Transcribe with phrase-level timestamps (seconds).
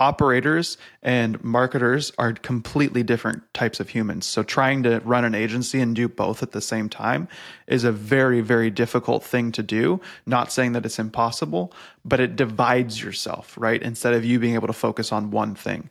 [0.00, 4.26] operators and marketers are completely different types of humans.
[4.26, 7.28] So trying to run an agency and do both at the same time
[7.66, 10.00] is a very, very difficult thing to do.
[10.26, 11.72] Not saying that it's impossible,
[12.04, 13.82] but it divides yourself, right?
[13.82, 15.90] Instead of you being able to focus on one thing.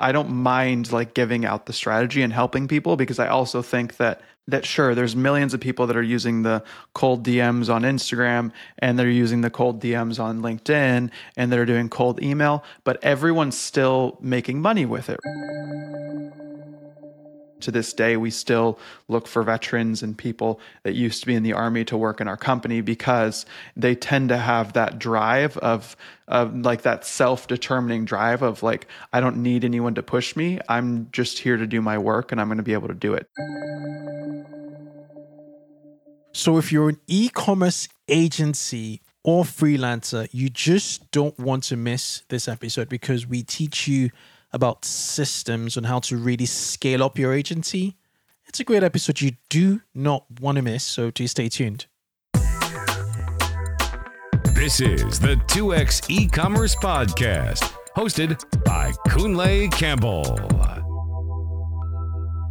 [0.00, 3.96] I don't mind like giving out the strategy and helping people because I also think
[3.96, 6.62] that that sure there's millions of people that are using the
[6.94, 11.88] cold DMs on Instagram and they're using the cold DMs on LinkedIn and they're doing
[11.88, 15.18] cold email, but everyone's still making money with it
[17.60, 18.78] to this day, we still
[19.08, 22.28] look for veterans and people that used to be in the army to work in
[22.28, 23.46] our company because
[23.76, 25.96] they tend to have that drive of,
[26.28, 30.60] of like that self determining drive of like, I don't need anyone to push me.
[30.68, 33.14] I'm just here to do my work and I'm going to be able to do
[33.14, 33.28] it.
[36.32, 42.22] So, if you're an e commerce agency or freelancer, you just don't want to miss
[42.28, 44.10] this episode because we teach you
[44.52, 47.96] about systems and how to really scale up your agency.
[48.46, 51.86] It's a great episode you do not want to miss, so do stay tuned.
[54.54, 60.24] This is the 2x e-commerce podcast, hosted by Kunle Campbell.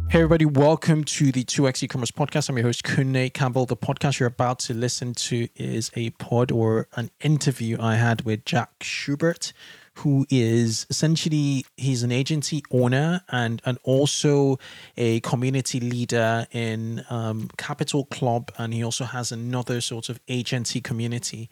[0.08, 2.48] Hey everybody, welcome to the 2x e-commerce podcast.
[2.48, 3.66] I'm your host Kunle Campbell.
[3.66, 8.22] The podcast you're about to listen to is a pod or an interview I had
[8.22, 9.52] with Zach Schubert,
[9.98, 14.58] who is essentially he's an agency owner and and also
[14.96, 20.80] a community leader in um, Capital Club, and he also has another sort of agency
[20.80, 21.48] community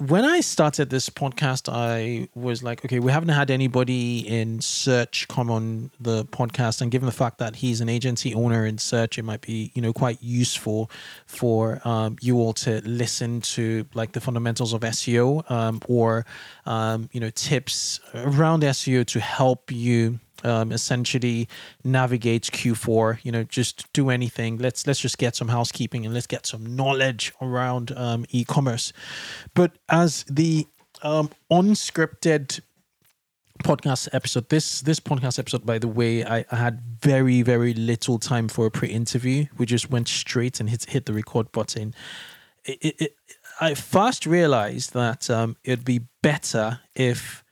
[0.00, 5.28] when I started this podcast, I was like, okay, we haven't had anybody in search
[5.28, 9.18] come on the podcast, and given the fact that he's an agency owner in search,
[9.18, 10.90] it might be you know quite useful
[11.26, 16.24] for um, you all to listen to like the fundamentals of SEO um, or
[16.64, 21.48] um, you know tips around SEO to help you um, essentially
[21.84, 23.24] navigates Q4.
[23.24, 24.58] You know, just do anything.
[24.58, 28.92] Let's let's just get some housekeeping and let's get some knowledge around um, e-commerce.
[29.54, 30.66] But as the
[31.02, 32.60] um, unscripted
[33.62, 38.18] podcast episode this this podcast episode by the way I, I, had very very little
[38.18, 41.94] time for a pre-interview we just went straight and hit hit the record button
[42.64, 43.16] it, it, it,
[43.60, 47.44] i first realized that um, it'd be better if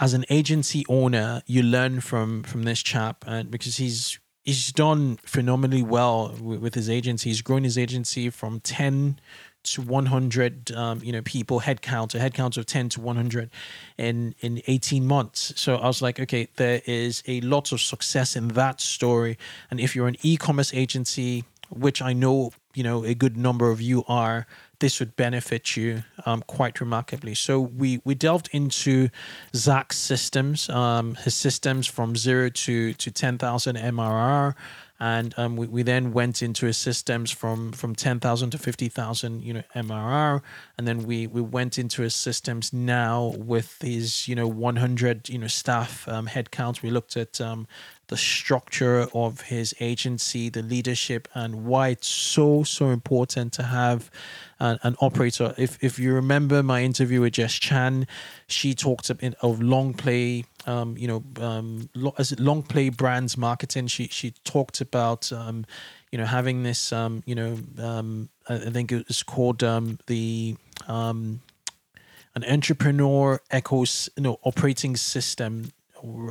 [0.00, 5.18] as an agency owner, you learn from from this chap, and because he's he's done
[5.24, 7.30] phenomenally well with, his agency.
[7.30, 9.18] He's grown his agency from ten
[9.64, 13.50] to 100 um, you know people head count a head count of 10 to 100
[13.96, 18.36] in in 18 months so i was like okay there is a lot of success
[18.36, 19.38] in that story
[19.70, 23.80] and if you're an e-commerce agency which i know you know a good number of
[23.80, 24.46] you are
[24.78, 27.34] this would benefit you um, quite remarkably.
[27.34, 29.08] So we we delved into
[29.54, 34.54] Zach's systems, um, his systems from zero to to ten thousand MRR,
[35.00, 39.52] and um, we, we then went into his systems from from 10,000 to 50,000 you
[39.52, 40.40] know MRR
[40.78, 45.38] and then we we went into his systems now with his you know 100 you
[45.38, 47.66] know staff um, headcount we looked at um,
[48.08, 54.10] the structure of his agency, the leadership, and why it's so so important to have
[54.64, 55.54] an, operator.
[55.58, 58.06] If if you remember my interview with Jess Chan,
[58.46, 63.88] she talked of, long play, um, you know, um, long play brands marketing.
[63.88, 65.66] She she talked about um,
[66.10, 70.56] you know having this um, you know um, I think it's called um, the
[70.88, 71.40] um,
[72.34, 75.72] an entrepreneur ecos you know operating system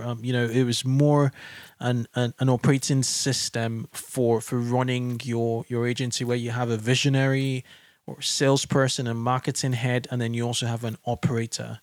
[0.04, 1.32] um, you know, it was more
[1.80, 6.78] an, an, an operating system for for running your your agency where you have a
[6.78, 7.64] visionary
[8.06, 11.80] or salesperson and marketing head, and then you also have an operator.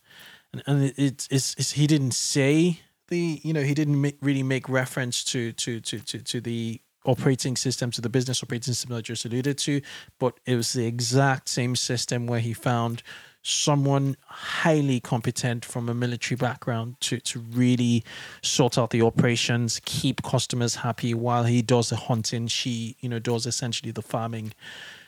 [0.52, 4.18] And, and it, it's, it's, it's he didn't say the you know he didn't make,
[4.20, 8.74] really make reference to to to to to the operating system to the business operating
[8.74, 9.80] system that I just alluded to,
[10.18, 13.02] but it was the exact same system where he found
[13.42, 18.04] someone highly competent from a military background to, to really
[18.42, 22.46] sort out the operations, keep customers happy while he does the hunting.
[22.48, 24.52] She, you know, does essentially the farming.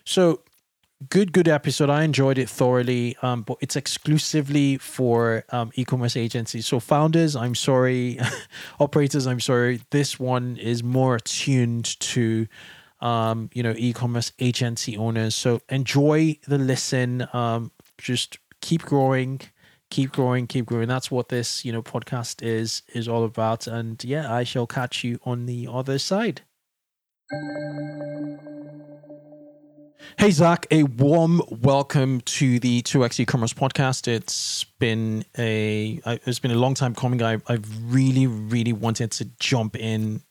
[0.05, 0.41] So
[1.09, 1.91] good, good episode.
[1.91, 6.67] I enjoyed it thoroughly, um, but it's exclusively for um, e-commerce agencies.
[6.67, 8.19] So founders, I'm sorry,
[8.81, 9.81] operators, I'm sorry.
[9.91, 12.47] This one is more attuned to
[13.01, 15.35] um, you know, e-commerce agency owners.
[15.35, 17.27] So enjoy the listen.
[17.33, 19.41] Um, just keep growing
[19.91, 24.03] keep growing keep growing that's what this you know podcast is is all about and
[24.05, 26.41] yeah i shall catch you on the other side
[30.19, 34.09] Hey, Zach, a warm welcome to the 2x e-commerce podcast.
[34.09, 37.23] It's been a it's been a long time coming.
[37.23, 40.23] I, I've really, really wanted to jump in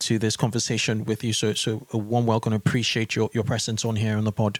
[0.00, 1.32] to this conversation with you.
[1.32, 2.52] So, so a warm welcome.
[2.52, 4.58] Appreciate your, your presence on here on the pod.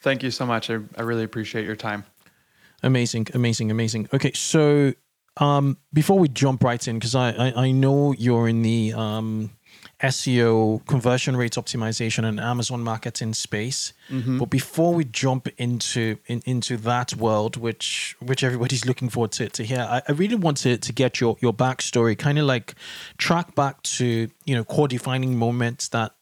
[0.00, 0.70] Thank you so much.
[0.70, 2.04] I, I really appreciate your time.
[2.82, 4.08] Amazing, amazing, amazing.
[4.12, 4.92] Okay, so
[5.36, 9.50] um, before we jump right in, because I, I, I know you're in the um,
[10.02, 13.92] SEO conversion rate optimization and Amazon marketing space.
[14.10, 14.38] Mm-hmm.
[14.38, 19.48] But before we jump into in, into that world, which which everybody's looking forward to,
[19.48, 22.74] to hear, I, I really want to, to get your your backstory, kind of like
[23.16, 26.12] track back to you know core defining moments that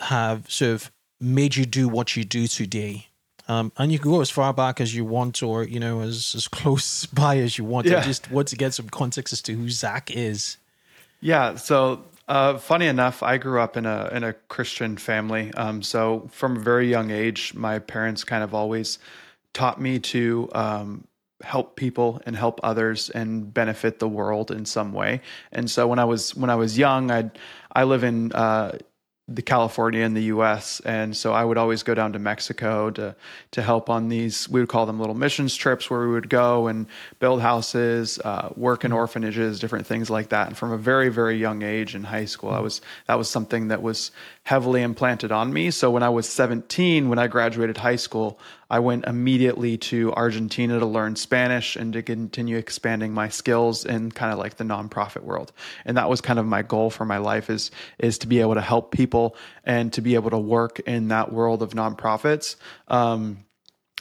[0.00, 3.08] have sort of made you do what you do today.
[3.48, 6.34] Um, and you can go as far back as you want, or you know, as
[6.36, 7.88] as close by as you want.
[7.88, 7.98] Yeah.
[7.98, 10.56] I just want to get some context as to who Zach is.
[11.20, 11.56] Yeah.
[11.56, 15.52] So uh, funny enough, I grew up in a in a Christian family.
[15.54, 18.98] Um, so from a very young age, my parents kind of always
[19.52, 21.06] taught me to um,
[21.42, 25.20] help people and help others and benefit the world in some way.
[25.50, 27.30] And so when I was when I was young, I
[27.72, 28.78] I live in uh,
[29.34, 30.80] the California and the U.S.
[30.80, 33.14] And so I would always go down to Mexico to
[33.52, 34.48] to help on these.
[34.48, 36.86] We would call them little missions trips where we would go and
[37.18, 40.48] build houses, uh, work in orphanages, different things like that.
[40.48, 43.68] And from a very very young age in high school, I was that was something
[43.68, 44.10] that was
[44.44, 45.70] heavily implanted on me.
[45.70, 50.80] So when I was 17, when I graduated high school, I went immediately to Argentina
[50.80, 55.22] to learn Spanish and to continue expanding my skills in kind of like the nonprofit
[55.22, 55.52] world.
[55.84, 58.54] And that was kind of my goal for my life is is to be able
[58.54, 62.56] to help people and to be able to work in that world of nonprofits.
[62.88, 63.44] Um,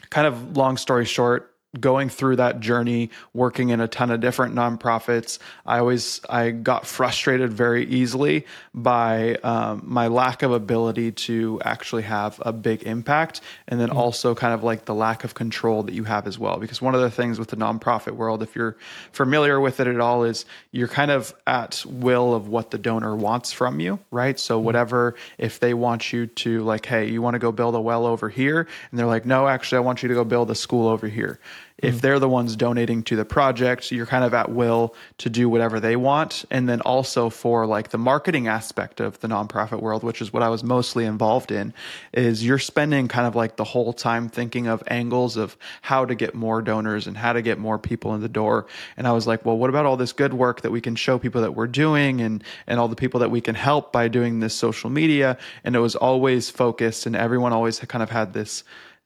[0.10, 4.54] kind of long story short, going through that journey working in a ton of different
[4.54, 5.40] nonprofits.
[5.66, 12.04] I always i got frustrated very easily by um, my lack of ability to actually
[12.04, 13.98] have a big impact and then mm-hmm.
[13.98, 16.58] also kind of like the lack of control that you have as well.
[16.58, 18.76] Because one of the things with the nonprofit world if you're
[19.14, 23.16] familiar with it at all is you're kind of at will of what the donor
[23.16, 24.40] wants from you right?
[24.40, 24.66] So mm-hmm.
[24.66, 28.06] whatever if they want you to like hey you want to go build a well
[28.06, 28.68] over here?
[28.90, 31.40] And they're like no actually i want you to go build a school over here
[31.82, 32.02] if mm.
[32.02, 35.80] they're the ones donating to the project, you're kind of at will to do whatever
[35.80, 36.46] they want.
[36.52, 40.44] And then also for like the marketing aspect of the nonprofit world, which is what
[40.44, 41.74] I was mostly involved in,
[42.14, 46.16] is you're spending kind of like the whole time thinking of angles of how to
[46.16, 48.68] get more donors and how to get more people in the door.
[48.98, 51.18] And I was like, well, what about all this good work that we can show
[51.18, 54.40] people that we're doing and and all the people that we can help by doing
[54.40, 55.38] this social media?
[55.64, 58.64] And it was always focused and everyone always kind of had this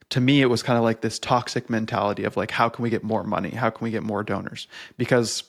[0.10, 2.90] to me it was kind of like this toxic mentality of like how can we
[2.90, 3.50] get more money?
[3.50, 4.68] How can we get more donors?
[4.98, 5.44] Because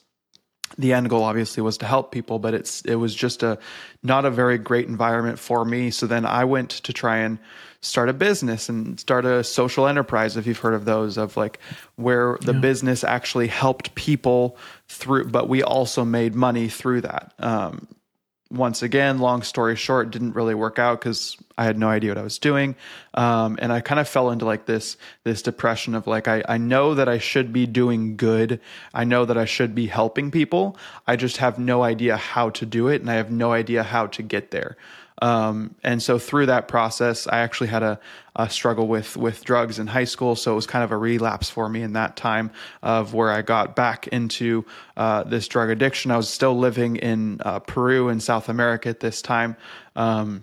[0.79, 3.57] the end goal obviously was to help people but it's it was just a
[4.03, 5.91] not a very great environment for me.
[5.91, 7.39] So then i went to try and
[7.83, 11.61] start a business and start a social enterprise if you've heard of those of like
[11.95, 12.61] where the yeah.
[12.61, 14.57] business actually helped people
[14.89, 17.33] through but we also made money through that.
[17.39, 17.87] Um,
[18.51, 22.19] once again, long story short, didn't really work out because I had no idea what
[22.19, 22.77] I was doing,
[23.15, 26.59] um, and I kind of fell into like this this depression of like I I
[26.59, 28.61] know that I should be doing good,
[28.95, 30.77] I know that I should be helping people,
[31.07, 34.07] I just have no idea how to do it, and I have no idea how
[34.09, 34.77] to get there.
[35.23, 37.99] Um, and so through that process, I actually had a,
[38.35, 40.37] a, struggle with with drugs in high school.
[40.37, 42.51] So it was kind of a relapse for me in that time
[42.83, 44.67] of where I got back into
[44.97, 46.11] uh, this drug addiction.
[46.11, 49.57] I was still living in uh, Peru in South America at this time.
[49.95, 50.43] Um,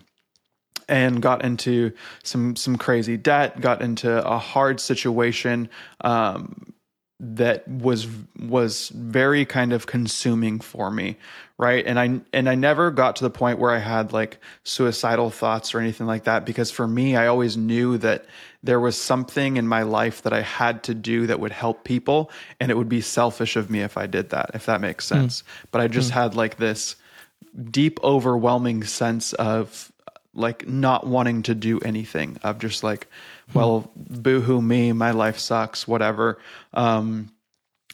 [0.89, 5.69] and got into some some crazy debt, got into a hard situation
[6.01, 6.72] um,
[7.23, 8.05] that was
[8.37, 11.15] was very kind of consuming for me
[11.57, 15.29] right and i and i never got to the point where i had like suicidal
[15.29, 18.25] thoughts or anything like that because for me i always knew that
[18.61, 22.29] there was something in my life that i had to do that would help people
[22.59, 25.15] and it would be selfish of me if i did that if that makes hmm.
[25.15, 25.45] sense mm.
[25.71, 26.15] but i just mm.
[26.15, 26.97] had like this
[27.71, 29.93] deep overwhelming sense of
[30.33, 33.07] like not wanting to do anything of just like
[33.53, 36.39] well boohoo me my life sucks whatever.
[36.73, 37.29] Um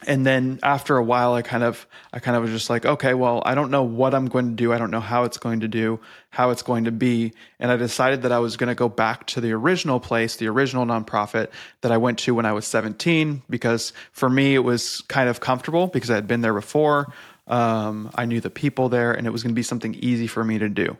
[0.07, 3.13] and then after a while i kind of i kind of was just like okay
[3.13, 4.71] well i don't know what i'm going to do.
[4.71, 5.99] I don't know how it's going to do
[6.29, 7.33] how it's going to be.
[7.59, 10.47] And i decided that i was going to go back to the original place the
[10.47, 11.49] original nonprofit
[11.81, 15.39] that i went to when i was 17 because for me it was kind of
[15.39, 17.11] comfortable because i had been there before.
[17.47, 20.43] Um, i knew the people there and it was going to be something easy for
[20.43, 20.97] me to do.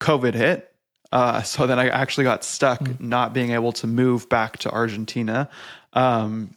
[0.00, 0.72] Covid hit
[1.12, 3.00] uh, so then I actually got stuck mm.
[3.00, 5.48] not being able to move back to Argentina.
[5.92, 6.54] Um,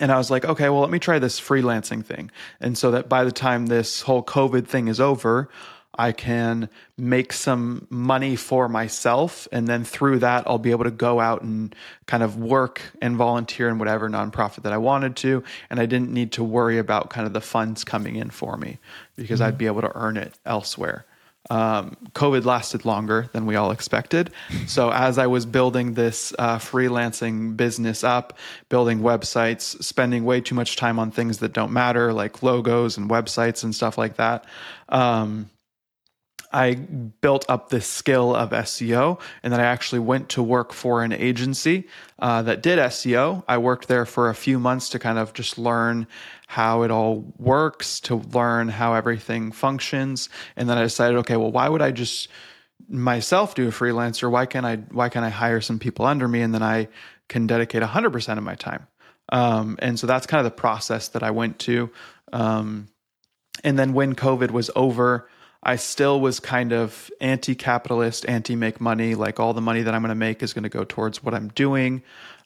[0.00, 2.30] and I was like, okay, well, let me try this freelancing thing.
[2.60, 5.50] And so that by the time this whole COVID thing is over,
[5.98, 9.46] I can make some money for myself.
[9.52, 11.74] And then through that, I'll be able to go out and
[12.06, 15.42] kind of work and volunteer in whatever nonprofit that I wanted to.
[15.68, 18.78] And I didn't need to worry about kind of the funds coming in for me
[19.16, 19.48] because mm-hmm.
[19.48, 21.04] I'd be able to earn it elsewhere.
[21.48, 24.30] Um, COVID lasted longer than we all expected.
[24.66, 28.36] So, as I was building this uh, freelancing business up,
[28.68, 33.08] building websites, spending way too much time on things that don't matter, like logos and
[33.08, 34.44] websites and stuff like that,
[34.90, 35.48] um,
[36.52, 41.04] I built up this skill of SEO, and then I actually went to work for
[41.04, 41.86] an agency
[42.18, 43.44] uh, that did SEO.
[43.46, 46.06] I worked there for a few months to kind of just learn
[46.48, 51.52] how it all works, to learn how everything functions, and then I decided, okay, well,
[51.52, 52.28] why would I just
[52.88, 54.30] myself do a freelancer?
[54.30, 54.76] Why can't I?
[54.76, 56.88] Why can't I hire some people under me, and then I
[57.28, 58.88] can dedicate 100% of my time?
[59.30, 61.90] Um, and so that's kind of the process that I went to.
[62.32, 62.88] Um,
[63.62, 65.28] and then when COVID was over,
[65.62, 69.14] I still was kind of anti capitalist, anti make money.
[69.14, 71.34] Like all the money that I'm going to make is going to go towards what
[71.34, 72.02] I'm doing.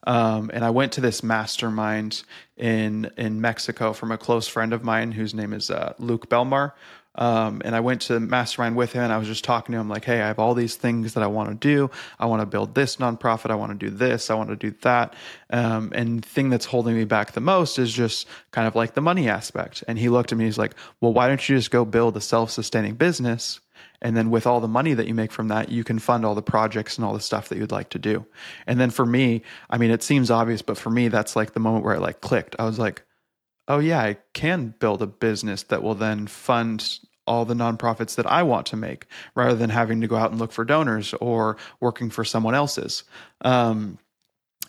[0.07, 2.25] Um, and I went to this mastermind
[2.57, 6.73] in in Mexico from a close friend of mine whose name is uh, Luke Belmar.
[7.17, 9.89] Um, and I went to mastermind with him and I was just talking to him
[9.89, 11.91] like, hey, I have all these things that I want to do.
[12.19, 13.51] I want to build this nonprofit.
[13.51, 14.31] I want to do this.
[14.31, 15.15] I want to do that.
[15.51, 19.01] Um, and thing that's holding me back the most is just kind of like the
[19.01, 19.85] money aspect.
[19.87, 22.21] And he looked at me, he's like, well, why don't you just go build a
[22.21, 23.61] self sustaining business?
[24.03, 26.35] And then with all the money that you make from that, you can fund all
[26.35, 28.27] the projects and all the stuff that you'd like to do.
[28.67, 31.61] And then for me, I mean, it seems obvious, but for me, that's like the
[31.61, 32.55] moment where I like clicked.
[32.59, 33.03] I was like,
[33.69, 38.27] oh yeah, I can build a business that will then fund all the nonprofits that
[38.27, 41.57] I want to make rather than having to go out and look for donors or
[41.81, 43.05] working for someone else's.
[43.41, 43.99] Um,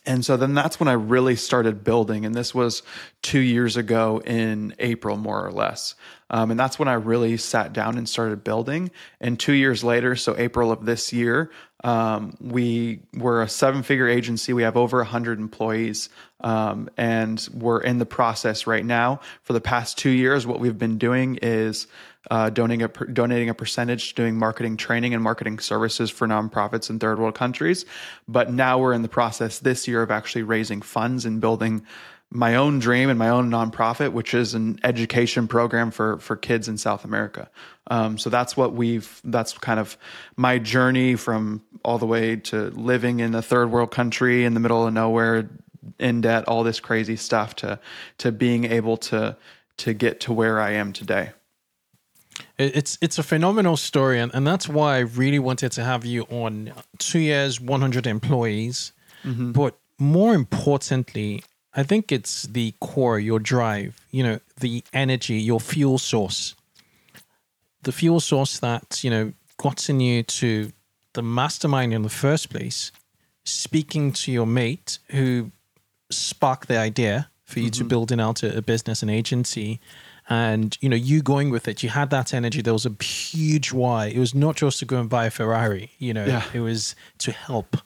[0.06, 2.26] and so then that's when I really started building.
[2.26, 2.84] And this was
[3.24, 5.96] two years ago in April, more or less.
[6.30, 8.92] Um, and that's when I really sat down and started building.
[9.20, 11.52] And two years later, so April of this year,
[11.86, 14.54] um, we were a seven figure agency.
[14.54, 16.10] We have over 100 employees.
[16.42, 19.22] Um, and we're in the process right now.
[19.44, 21.86] For the past two years, what we've been doing is
[22.32, 26.90] uh, donating a donating a percentage to doing marketing training and marketing services for nonprofits
[26.90, 27.86] in third world countries.
[28.28, 31.86] But now we're in the process this year of actually raising funds and building
[32.32, 36.68] my own dream and my own nonprofit, which is an education program for for kids
[36.68, 37.50] in South America.
[37.88, 39.22] Um, so that's what we've.
[39.24, 39.98] That's kind of
[40.36, 44.60] my journey from all the way to living in a third world country in the
[44.60, 45.50] middle of nowhere,
[46.00, 47.80] in debt, all this crazy stuff, to
[48.18, 49.38] to being able to
[49.78, 51.32] to get to where I am today.
[52.58, 56.24] It's it's a phenomenal story, and, and that's why I really wanted to have you
[56.24, 56.74] on.
[56.98, 59.52] Two years, one hundred employees, mm-hmm.
[59.52, 61.44] but more importantly,
[61.76, 64.00] I think it's the core, your drive.
[64.12, 66.56] You know, the energy, your fuel source,
[67.84, 70.72] the fuel source that you know gotten you to
[71.14, 72.92] the mastermind in the first place.
[73.44, 75.52] Speaking to your mate who
[76.10, 77.84] sparked the idea for you mm-hmm.
[77.84, 79.80] to building out a, a business, and agency
[80.30, 83.72] and you know you going with it you had that energy there was a huge
[83.72, 86.44] why it was not just to go and buy a ferrari you know yeah.
[86.54, 87.78] it was to help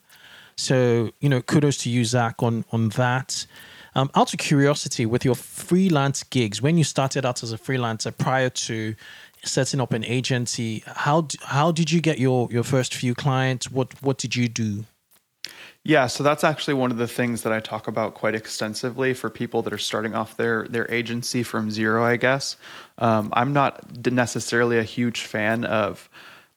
[0.55, 3.45] so you know kudos to you zach on on that
[3.99, 8.17] um, out of curiosity with your freelance gigs when you started out as a freelancer
[8.17, 8.95] prior to
[9.43, 14.01] setting up an agency how how did you get your your first few clients what
[14.01, 14.85] what did you do
[15.85, 19.29] yeah, so that's actually one of the things that I talk about quite extensively for
[19.29, 22.03] people that are starting off their their agency from zero.
[22.03, 22.57] I guess
[22.97, 26.09] um, I'm not necessarily a huge fan of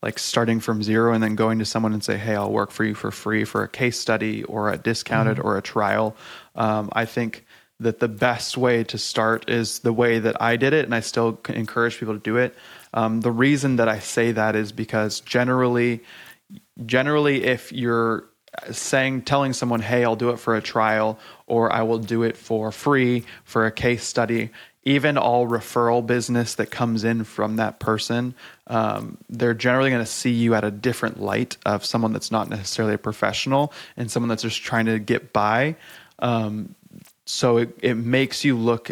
[0.02, 2.84] like starting from zero and then going to someone and say, "Hey, I'll work for
[2.84, 5.46] you for free for a case study or a discounted mm-hmm.
[5.46, 6.16] or a trial."
[6.54, 7.44] Um, I think
[7.80, 11.00] that the best way to start is the way that I did it, and I
[11.00, 12.54] still encourage people to do it.
[12.94, 16.02] Um, the reason that I say that is because generally,
[16.84, 18.24] generally, if you're
[18.70, 22.36] saying telling someone hey i'll do it for a trial or i will do it
[22.36, 24.50] for free for a case study
[24.84, 28.34] even all referral business that comes in from that person
[28.72, 32.48] um, they're generally going to see you at a different light of someone that's not
[32.48, 35.76] necessarily a professional and someone that's just trying to get by.
[36.20, 36.74] Um,
[37.26, 38.90] so it, it makes you look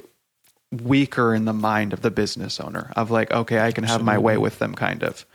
[0.70, 4.16] weaker in the mind of the business owner of like okay i can have my
[4.16, 5.26] way with them kind of.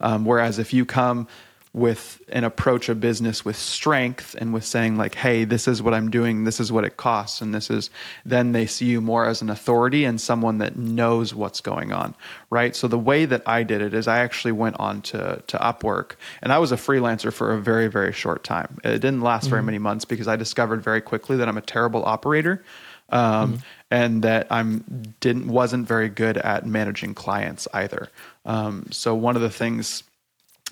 [0.00, 1.26] Um, whereas if you come
[1.74, 5.92] with an approach of business with strength and with saying like hey this is what
[5.92, 7.90] i'm doing this is what it costs and this is
[8.24, 12.14] then they see you more as an authority and someone that knows what's going on
[12.48, 15.58] right so the way that i did it is i actually went on to to
[15.58, 16.12] upwork
[16.42, 19.50] and i was a freelancer for a very very short time it didn't last mm-hmm.
[19.50, 22.64] very many months because i discovered very quickly that i'm a terrible operator
[23.10, 23.56] um, mm-hmm.
[23.90, 28.08] and that I'm didn't wasn't very good at managing clients either.
[28.46, 30.04] Um, so one of the things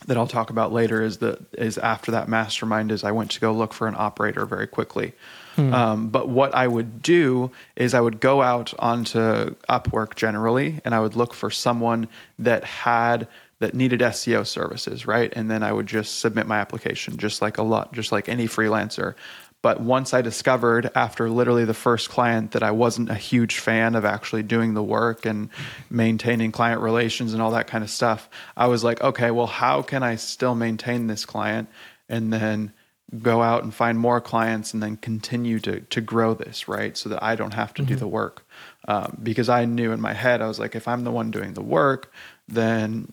[0.07, 3.41] that I'll talk about later is that is after that mastermind is I went to
[3.41, 5.13] go look for an operator very quickly.
[5.57, 5.75] Hmm.
[5.75, 10.95] Um, but what I would do is I would go out onto Upwork generally, and
[10.95, 13.29] I would look for someone that had
[13.59, 15.33] that needed SEO services, right?
[15.37, 18.49] And then I would just submit my application, just like a lot, just like any
[18.49, 19.15] freelancer.
[19.63, 23.95] But once I discovered after literally the first client that I wasn't a huge fan
[23.95, 25.51] of actually doing the work and
[25.89, 29.81] maintaining client relations and all that kind of stuff, I was like, okay, well, how
[29.83, 31.69] can I still maintain this client
[32.09, 32.73] and then
[33.21, 36.97] go out and find more clients and then continue to to grow this, right?
[36.97, 37.93] So that I don't have to mm-hmm.
[37.93, 38.47] do the work.
[38.89, 41.55] Um, because I knew in my head, I was like, if I'm the one doing
[41.55, 42.13] the work,
[42.49, 43.13] then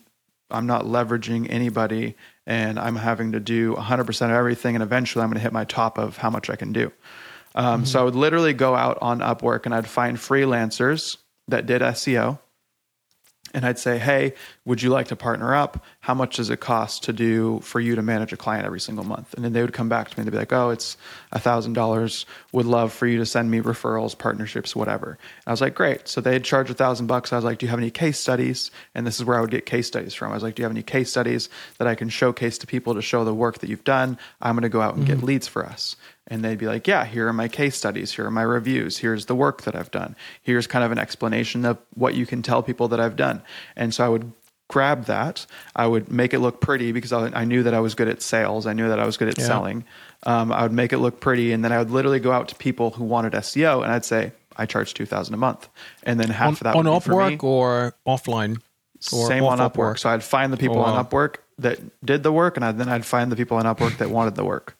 [0.50, 2.16] I'm not leveraging anybody
[2.46, 4.74] and I'm having to do 100% of everything.
[4.74, 6.92] And eventually I'm going to hit my top of how much I can do.
[7.54, 7.84] Um, mm-hmm.
[7.84, 11.16] So I would literally go out on Upwork and I'd find freelancers
[11.48, 12.38] that did SEO
[13.54, 15.84] and I'd say, "Hey, would you like to partner up?
[16.00, 19.04] How much does it cost to do for you to manage a client every single
[19.04, 20.96] month?" And then they would come back to me and they'd be like, "Oh, it's
[21.34, 22.26] thousand dollars.
[22.52, 26.08] Would love for you to send me referrals, partnerships, whatever." And I was like, "Great."
[26.08, 27.32] So they'd charge a thousand bucks.
[27.32, 29.50] I was like, "Do you have any case studies?" And this is where I would
[29.50, 30.30] get case studies from.
[30.30, 32.94] I was like, "Do you have any case studies that I can showcase to people
[32.94, 34.18] to show the work that you've done?
[34.40, 35.16] I'm going to go out and mm-hmm.
[35.16, 35.96] get leads for us."
[36.30, 39.26] And they'd be like, Yeah, here are my case studies, here are my reviews, here's
[39.26, 42.62] the work that I've done, here's kind of an explanation of what you can tell
[42.62, 43.42] people that I've done.
[43.76, 44.32] And so I would
[44.68, 45.44] grab that,
[45.74, 48.22] I would make it look pretty because I, I knew that I was good at
[48.22, 49.44] sales, I knew that I was good at yeah.
[49.44, 49.84] selling.
[50.22, 52.54] Um, I would make it look pretty, and then I would literally go out to
[52.54, 55.68] people who wanted SEO, and I'd say, I charge two thousand a month,
[56.02, 58.60] and then half on, of that on Upwork or offline.
[59.12, 59.72] Or Same on Upwork.
[59.72, 59.98] Upwork.
[59.98, 60.96] So I'd find the people oh, wow.
[60.96, 63.96] on Upwork that did the work, and I, then I'd find the people on Upwork
[63.96, 64.76] that wanted the work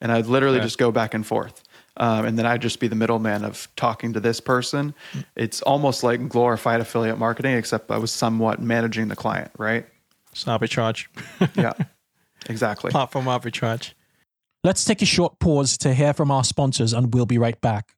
[0.00, 1.62] and I'd literally just go back and forth.
[1.98, 4.94] Um, and then I'd just be the middleman of talking to this person.
[5.34, 9.86] It's almost like glorified affiliate marketing, except I was somewhat managing the client, right?
[10.32, 11.06] It's arbitrage.
[11.56, 11.72] yeah,
[12.50, 12.90] exactly.
[12.90, 13.92] Platform arbitrage.
[14.62, 17.92] Let's take a short pause to hear from our sponsors, and we'll be right back.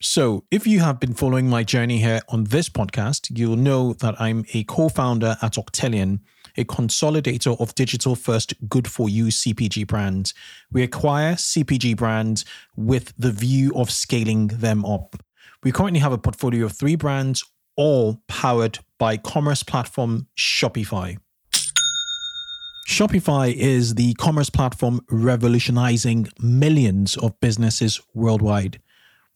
[0.00, 4.14] So, if you have been following my journey here on this podcast, you'll know that
[4.20, 6.20] I'm a co founder at Octillion
[6.58, 10.34] a consolidator of digital first good for you CPG brands.
[10.70, 12.44] We acquire CPG brands
[12.76, 15.16] with the view of scaling them up.
[15.62, 17.44] We currently have a portfolio of three brands,
[17.76, 21.16] all powered by commerce platform Shopify.
[22.88, 28.80] Shopify is the commerce platform revolutionizing millions of businesses worldwide.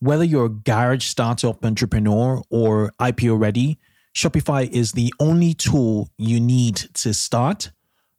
[0.00, 3.78] Whether you're a garage startup entrepreneur or IPO ready,
[4.14, 7.70] Shopify is the only tool you need to start,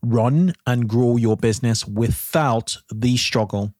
[0.01, 3.73] run, and grow your business without the struggle.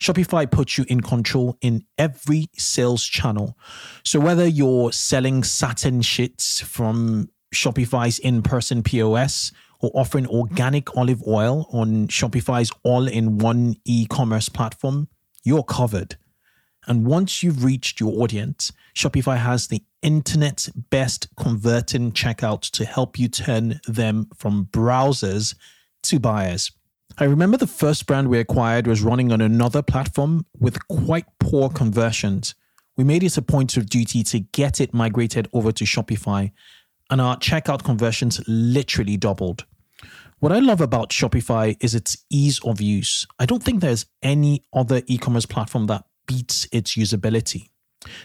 [0.00, 3.56] Shopify puts you in control in every sales channel.
[4.04, 11.68] So whether you're selling satin shits from Shopify's in-person POS or offering organic olive oil
[11.72, 15.08] on Shopify's all-in-one e-commerce platform,
[15.44, 16.16] you're covered.
[16.86, 23.18] And once you've reached your audience, Shopify has the internet's best converting checkout to help
[23.18, 25.54] you turn them from browsers
[26.04, 26.72] to buyers.
[27.18, 31.68] I remember the first brand we acquired was running on another platform with quite poor
[31.68, 32.54] conversions.
[32.96, 36.52] We made it a point of duty to get it migrated over to Shopify,
[37.10, 39.66] and our checkout conversions literally doubled.
[40.40, 43.26] What I love about Shopify is its ease of use.
[43.38, 47.68] I don't think there's any other e commerce platform that beats its usability.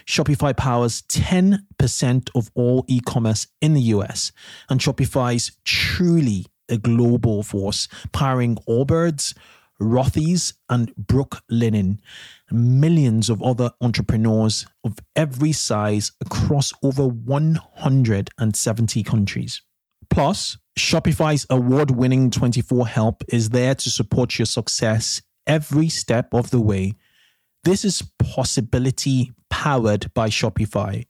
[0.06, 4.32] Shopify powers 10% of all e commerce in the US,
[4.68, 9.34] and Shopify's truly a global force, powering Allbirds,
[9.80, 11.98] Rothy's, and Brooklinen,
[12.50, 19.62] millions of other entrepreneurs of every size across over 170 countries.
[20.10, 26.50] Plus, Shopify's award winning 24 Help is there to support your success every step of
[26.50, 26.94] the way
[27.64, 31.06] this is possibility powered by Shopify.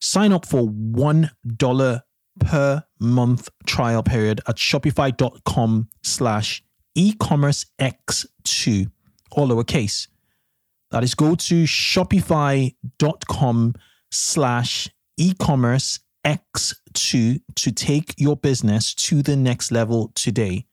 [0.00, 2.02] Sign up for $1
[2.40, 6.62] per month trial period at shopify.com slash
[6.94, 8.90] e-commerce x2
[9.32, 10.08] all lowercase.
[10.90, 12.74] That is go to shopify.com
[14.10, 20.66] slash e-commerce x2 to take your business to the next level today.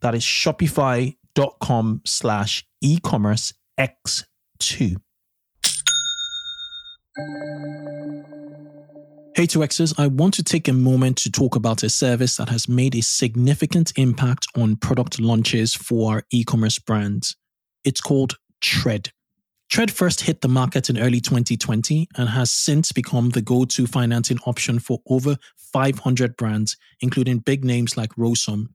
[0.00, 4.24] That is shopify.com slash e-commerce x2
[4.58, 4.96] 2.
[9.36, 12.68] Hey 2Xers, I want to take a moment to talk about a service that has
[12.68, 17.36] made a significant impact on product launches for our e commerce brands.
[17.84, 19.10] It's called Treyd.
[19.70, 23.86] Treyd first hit the market in early 2020 and has since become the go to
[23.86, 28.68] financing option for over 500 brands, including big names like Rosum.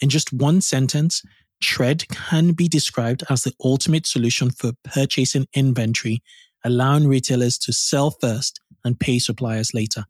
[0.00, 1.22] In just one sentence,
[1.62, 6.22] Treyd can be described as the ultimate solution for purchasing inventory,
[6.64, 10.04] allowing retailers to sell first and pay suppliers later.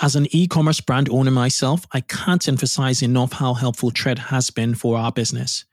[0.00, 4.50] As an e commerce brand owner myself, I can't emphasize enough how helpful Treyd has
[4.50, 5.64] been for our business.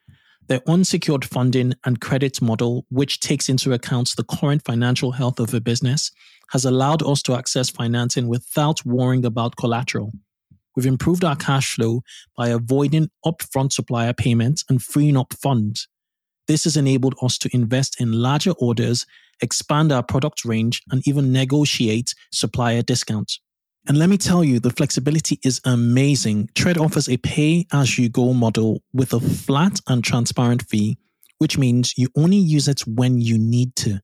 [0.47, 5.53] Their unsecured funding and credit model, which takes into account the current financial health of
[5.53, 6.11] a business,
[6.51, 10.11] has allowed us to access financing without worrying about collateral.
[10.75, 12.01] We've improved our cash flow
[12.35, 15.88] by avoiding upfront supplier payments and freeing up funds.
[16.47, 19.05] This has enabled us to invest in larger orders,
[19.41, 23.39] expand our product range, and even negotiate supplier discounts.
[23.88, 26.49] And let me tell you, the flexibility is amazing.
[26.55, 30.97] Treyd offers a pay as you go model with a flat and transparent fee,
[31.38, 34.01] which means you only use it when you need to.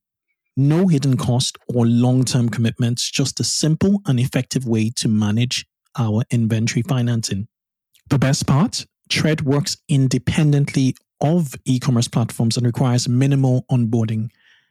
[0.55, 5.65] No hidden cost or long term commitments, just a simple and effective way to manage
[5.97, 7.47] our inventory financing.
[8.10, 14.30] The best part Treyd works independently of e commerce platforms and requires minimal onboarding.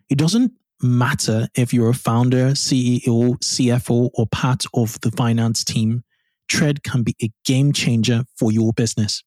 [0.08, 0.52] It doesn't
[0.82, 6.02] matter if you're a founder, CEO, CFO, or part of the finance team,
[6.50, 9.22] Treyd can be a game changer for your business.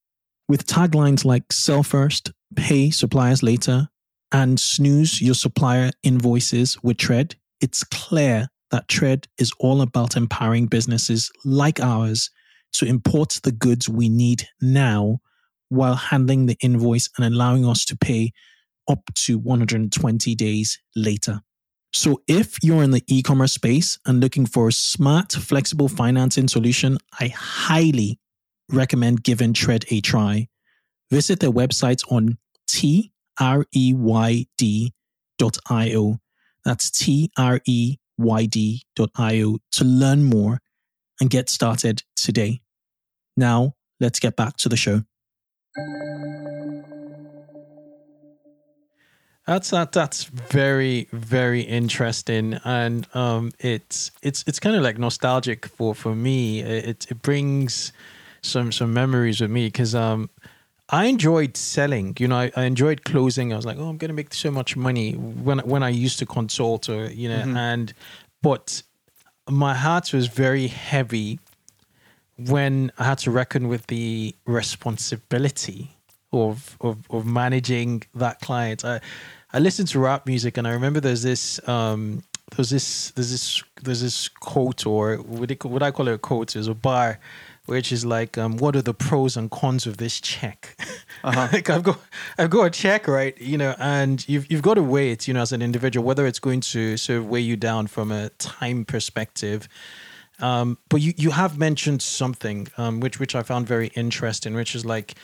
[0.49, 3.87] With taglines like sell first, pay suppliers later,
[4.31, 10.65] and snooze your supplier invoices with Treyd, it's clear that Treyd is all about empowering
[10.65, 12.31] businesses like ours
[12.73, 15.19] to import the goods we need now
[15.69, 18.33] while handling the invoice and allowing us to pay
[18.89, 21.41] up to 120 days later.
[21.93, 26.97] So if you're in the e-commerce space and looking for a smart, flexible financing solution,
[27.19, 28.19] I highly
[28.71, 30.47] recommend giving Treyd a try.
[31.11, 33.19] Visit their website on treyd.io.
[36.65, 36.89] That's
[38.19, 40.59] treyd.io to learn more
[41.19, 42.61] and get started today.
[43.35, 45.03] Now, let's get back to the show.
[49.45, 49.91] That's that.
[49.91, 56.15] That's very very interesting, and um, it's it's it's kind of like nostalgic for for
[56.15, 56.61] me.
[56.61, 57.91] It it brings
[58.41, 60.29] some some memories with me because um
[60.89, 62.15] I enjoyed selling.
[62.19, 63.53] You know, I, I, enjoyed closing.
[63.53, 66.25] I was like, oh, I'm gonna make so much money when when I used to
[66.25, 67.57] consult or you know, mm-hmm.
[67.57, 67.93] and
[68.41, 68.83] but
[69.49, 71.39] my heart was very heavy
[72.37, 75.95] when I had to reckon with the responsibility
[76.31, 78.83] of of, of managing that client.
[78.83, 78.99] I
[79.53, 82.23] I listened to rap music and I remember there's this um
[82.55, 86.17] there's this there's this there's this quote or would it would I call it a
[86.17, 86.53] quote?
[86.53, 87.19] There's a bar
[87.65, 90.77] which is like um what are the pros and cons of this check?
[91.23, 91.47] Uh-huh.
[91.53, 91.99] like I've got
[92.37, 93.39] I've got a check, right?
[93.39, 96.27] You know, and you've you've got to weigh it, you know, as an individual, whether
[96.27, 99.69] it's going to sort of weigh you down from a time perspective.
[100.39, 104.75] Um, but you, you have mentioned something um, which which I found very interesting, which
[104.75, 105.15] is like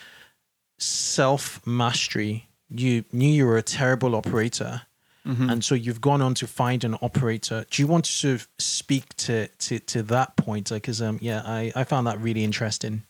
[0.78, 2.48] self mastery.
[2.70, 4.82] You knew you were a terrible operator,
[5.26, 5.50] mm-hmm.
[5.50, 7.64] and so you've gone on to find an operator.
[7.70, 10.70] Do you want to sort of speak to to, to that point?
[10.70, 13.04] Because um, yeah, I, I found that really interesting.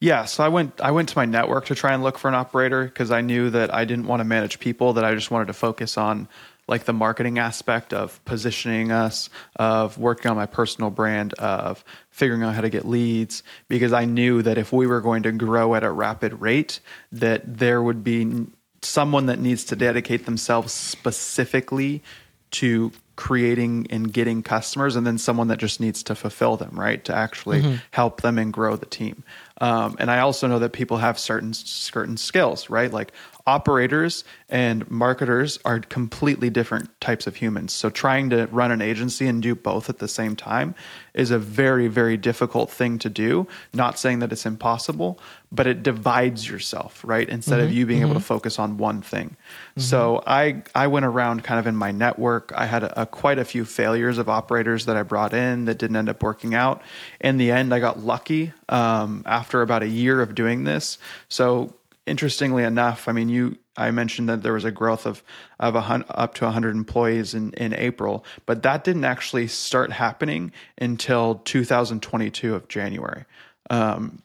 [0.00, 2.34] Yeah, so I went I went to my network to try and look for an
[2.34, 5.46] operator because I knew that I didn't want to manage people that I just wanted
[5.46, 6.28] to focus on
[6.66, 12.42] like the marketing aspect of positioning us, of working on my personal brand, of figuring
[12.42, 15.74] out how to get leads, because I knew that if we were going to grow
[15.74, 16.80] at a rapid rate,
[17.12, 18.46] that there would be
[18.84, 22.02] someone that needs to dedicate themselves specifically
[22.50, 27.04] to creating and getting customers and then someone that just needs to fulfill them right
[27.04, 27.76] to actually mm-hmm.
[27.92, 29.22] help them and grow the team
[29.60, 33.12] um, and i also know that people have certain certain skills right like
[33.46, 37.72] operators and marketers are completely different types of humans.
[37.72, 40.74] So trying to run an agency and do both at the same time
[41.12, 43.46] is a very, very difficult thing to do.
[43.74, 45.20] Not saying that it's impossible,
[45.52, 47.28] but it divides yourself, right?
[47.28, 48.06] Instead mm-hmm, of you being mm-hmm.
[48.06, 48.34] able to mm-hmm.
[48.34, 49.28] focus on one thing.
[49.28, 49.80] Mm-hmm.
[49.80, 52.50] So I I went around kind of in my network.
[52.56, 55.78] I had a, a, quite a few failures of operators that I brought in that
[55.78, 56.82] didn't end up working out.
[57.20, 60.98] In the end, I got lucky um, after about a year of doing this.
[61.28, 61.74] So
[62.06, 65.22] interestingly enough, I mean, you I mentioned that there was a growth of
[65.58, 70.52] of a, up to 100 employees in in April, but that didn't actually start happening
[70.78, 73.24] until 2022 of January.
[73.70, 74.22] Um,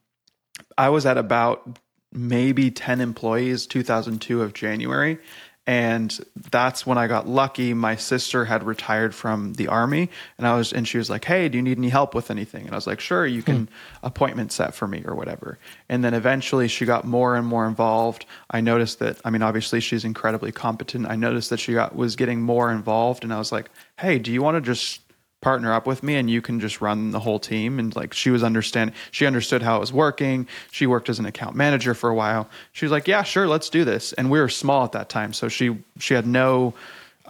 [0.78, 1.80] I was at about
[2.12, 5.20] maybe 10 employees 2002 of January
[5.70, 7.76] and that's when I got lucky.
[7.76, 11.48] My sister had retired from the army, and I was, and she was like, "Hey,
[11.48, 13.74] do you need any help with anything?" And I was like, "Sure, you can Hmm.
[14.02, 18.26] appointment set for me or whatever." And then eventually, she got more and more involved.
[18.50, 19.18] I noticed that.
[19.24, 21.06] I mean, obviously, she's incredibly competent.
[21.08, 24.32] I noticed that she got was getting more involved, and I was like, "Hey, do
[24.32, 25.02] you want to just?"
[25.42, 27.80] Partner up with me and you can just run the whole team.
[27.80, 30.48] And like she was understand she understood how it was working.
[30.72, 32.50] She worked as an account manager for a while.
[32.72, 34.14] She was like yeah sure let's do this.
[34.14, 35.34] And we were small at that time.
[35.34, 36.74] So she she had no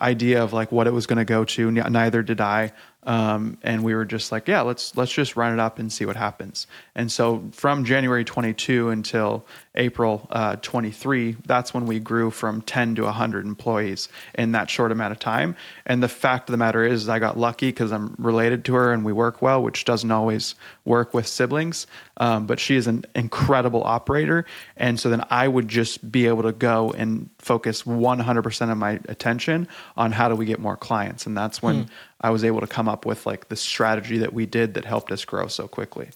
[0.02, 1.72] idea of like what it was going to go to.
[1.72, 2.72] Neither did i
[3.04, 6.06] um, and we were just like yeah let's let's just run it up and see
[6.06, 6.68] what happens.
[6.96, 12.96] And so from january 22 until april uh, 23 that's when we grew from 10
[12.96, 15.56] to 100 employees in that short amount of time.
[15.86, 18.92] And the fact of the matter is i got lucky because i'm related to her
[18.92, 20.56] and we work well which doesn't always
[20.90, 25.70] work with siblings um, but she is an incredible operator and so then i would
[25.70, 30.46] just be able to go and focus 100% of my attention on how do we
[30.46, 31.90] get more clients and that's when
[32.22, 35.12] i was able to come up with like the strategy that we did that helped
[35.12, 36.10] us grow so quickly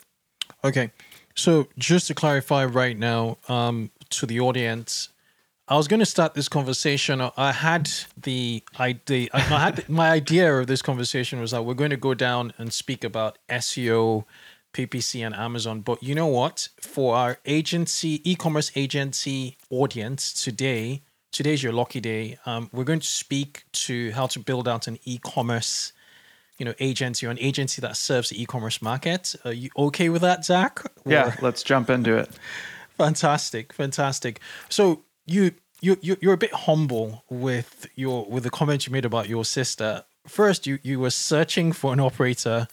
[0.63, 0.91] Okay.
[1.35, 5.09] So just to clarify right now um, to the audience,
[5.67, 7.21] I was going to start this conversation.
[7.37, 7.89] I had
[8.21, 9.29] the idea.
[9.33, 12.71] I had my idea of this conversation was that we're going to go down and
[12.71, 14.25] speak about SEO,
[14.73, 15.81] PPC, and Amazon.
[15.81, 16.69] But you know what?
[16.81, 22.37] For our agency, e-commerce agency audience today, today's your lucky day.
[22.45, 25.93] Um, we're going to speak to how to build out an e-commerce
[26.59, 29.35] you know agency or an agency that serves the e-commerce market.
[29.43, 30.81] Are you okay with that, Zach?
[31.05, 32.29] yeah Or- let's jump into it
[32.97, 34.39] fantastic, fantastic.
[34.69, 39.05] So you you you- you're a bit humble with your with the comment you made
[39.05, 40.03] about your sister.
[40.27, 42.67] First, you you were searching for an operator,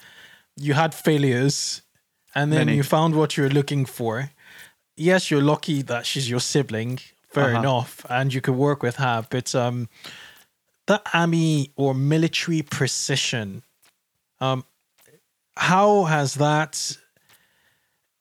[0.57, 1.83] you had failures,
[2.35, 2.77] and then Many.
[2.77, 4.31] you found what you were looking for.
[4.97, 6.99] Yes, you're lucky that she's your sibling.
[7.29, 7.59] Fair Uh-huh.
[7.61, 9.25] enough, and you could work with her.
[9.31, 9.89] But um,
[10.87, 13.63] that army or military precision,
[14.41, 14.65] um,
[15.57, 16.97] how has that?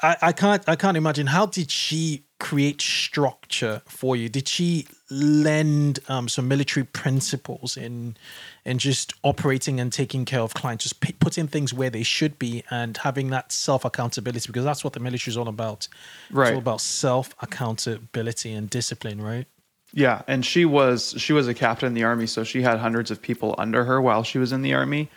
[0.01, 4.29] I, I can't I can't imagine how did she create structure for you?
[4.29, 8.15] Did she lend um, some military principles in
[8.63, 12.39] in just operating and taking care of clients, just p- putting things where they should
[12.39, 15.88] be and having that self accountability because that's what the military is all about.
[15.88, 15.89] It's
[16.31, 16.53] Right.
[16.53, 19.47] all about self accountability and discipline, right?
[19.91, 23.12] Yeah, and she was she was a captain in the army, so she had hundreds
[23.12, 25.09] of people under her while she was in the army.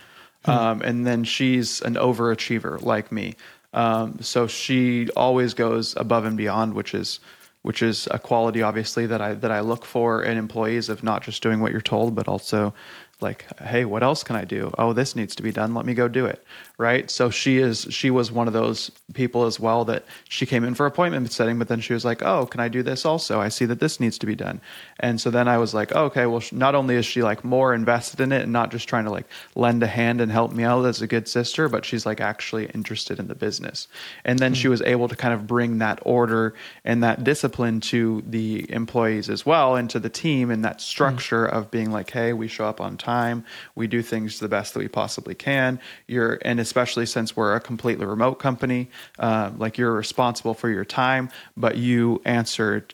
[0.44, 3.36] Um, and then she's an overachiever like me,
[3.72, 7.20] um, so she always goes above and beyond, which is
[7.62, 11.22] which is a quality obviously that I that I look for in employees of not
[11.22, 12.74] just doing what you're told, but also
[13.22, 14.72] like hey what else can i do?
[14.78, 15.74] Oh this needs to be done.
[15.74, 16.44] Let me go do it.
[16.78, 17.10] Right?
[17.10, 20.74] So she is she was one of those people as well that she came in
[20.74, 23.40] for appointment setting but then she was like oh can i do this also?
[23.40, 24.60] I see that this needs to be done.
[25.00, 27.74] And so then i was like oh, okay well not only is she like more
[27.74, 30.64] invested in it and not just trying to like lend a hand and help me
[30.64, 33.88] out as a good sister but she's like actually interested in the business.
[34.24, 34.72] And then she hmm.
[34.72, 36.54] was able to kind of bring that order
[36.84, 40.80] and that discipline to the employees as well and to the team and that hmm.
[40.80, 43.11] structure of being like hey we show up on time
[43.74, 45.80] we do things the best that we possibly can.
[46.06, 50.84] You're and especially since we're a completely remote company uh, like you're responsible for your
[50.84, 52.86] time but you answer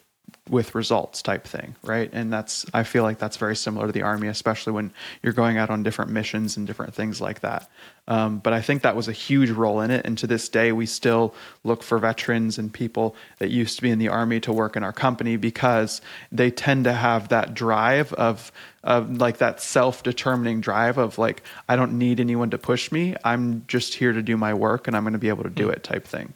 [0.49, 2.11] with results type thing right?
[2.13, 5.59] And that's i feel like that's very similar to the army especially when you're going
[5.59, 7.71] out on different missions and different things like that.
[8.07, 10.05] Um, but i think that was a huge role in it.
[10.07, 11.35] And to this day we still
[11.65, 14.83] look for veterans and people that used to be in the army to work in
[14.83, 16.01] our company because
[16.33, 18.53] they tend to have that drive of
[18.85, 23.15] of like that self-determining drive of like i don't need anyone to push me.
[23.25, 25.69] I'm just here to do my work and i'm going to be able to do
[25.69, 26.35] it type thing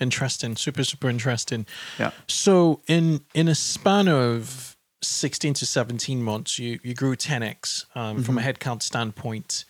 [0.00, 1.66] Interesting, super super interesting.
[1.98, 2.10] Yeah.
[2.28, 7.86] So in in a span of sixteen to seventeen months, you you grew ten x
[7.94, 9.64] um, from a headcount standpoint.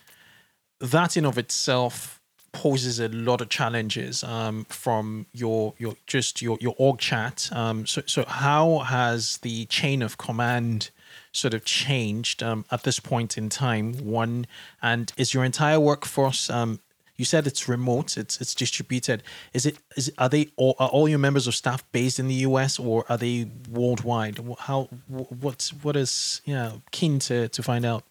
[0.79, 2.19] That in of itself
[2.51, 7.49] poses a lot of challenges um, from your your just your your org chat.
[7.51, 10.91] Um, so so how has the chain of command
[11.31, 13.93] sort of changed um, at this point in time?
[14.05, 14.45] One
[14.81, 16.79] and is your entire workforce um,
[17.23, 19.19] you said it's remote it's it's distributed
[19.53, 22.39] is it is are they all are all your members of staff based in the
[22.43, 23.35] us or are they
[23.79, 24.35] worldwide
[24.67, 24.79] how
[25.13, 28.03] wh- what's what is yeah keen to to find out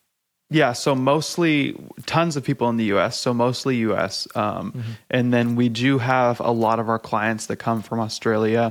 [0.62, 4.29] Yeah, so mostly tons of people in the US, so mostly US.
[4.35, 4.66] Um,
[5.16, 8.64] And then we do have a lot of our clients that come from Australia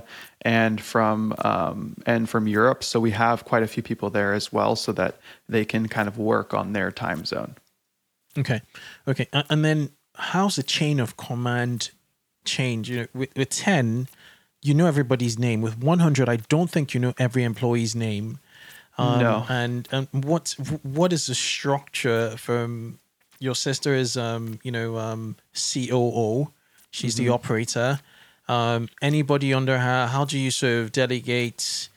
[0.46, 2.84] and from um, and from Europe.
[2.84, 5.14] So we have quite a few people there as well, so that
[5.50, 7.54] they can kind of work on their time zone.
[8.38, 8.62] okay
[9.08, 11.92] okay and then how's the chain of command
[12.46, 14.08] change you know with, with 10
[14.62, 18.40] you know everybody's name with 100 i don't think you know every employee's name
[18.98, 19.46] Um, No.
[19.48, 23.00] And and what what is the structure from
[23.40, 26.52] your sister is um you know um COO,
[26.92, 28.00] she's the operator.
[28.48, 30.08] Um, anybody under her?
[30.08, 31.90] How do you sort of delegate?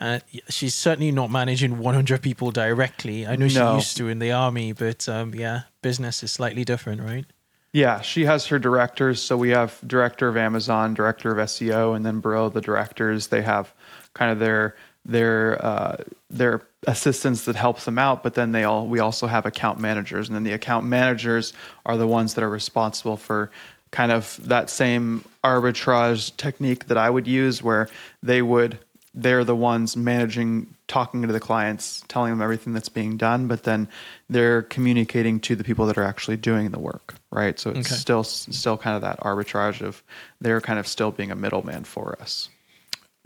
[0.00, 3.26] Uh, she's certainly not managing 100 people directly.
[3.26, 3.76] I know she No.
[3.76, 7.26] used to in the army, but um, yeah, business is slightly different, right?
[7.72, 9.22] Yeah, she has her directors.
[9.22, 13.42] So we have director of Amazon, director of SEO, and then below the directors, they
[13.42, 13.72] have
[14.14, 15.96] kind of their their uh,
[16.30, 18.22] their assistants that helps them out.
[18.22, 21.52] But then they all we also have account managers, and then the account managers
[21.86, 23.50] are the ones that are responsible for
[23.92, 27.88] kind of that same arbitrage technique that I would use, where
[28.22, 28.78] they would
[29.14, 33.64] they're the ones managing talking to the clients telling them everything that's being done but
[33.64, 33.88] then
[34.28, 37.94] they're communicating to the people that are actually doing the work right so it's Okay.
[37.96, 40.02] still still kind of that arbitrage of
[40.40, 42.48] they're kind of still being a middleman for us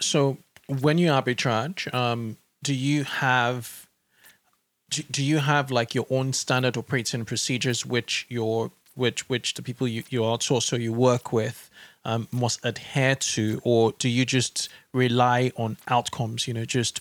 [0.00, 3.86] So when you arbitrage, um, do you have
[4.90, 9.62] do, do you have like your own standard operating procedures which your which which the
[9.62, 11.70] people you, you outsource or you work with
[12.04, 16.46] um, must adhere to, or do you just rely on outcomes?
[16.46, 17.00] You know, just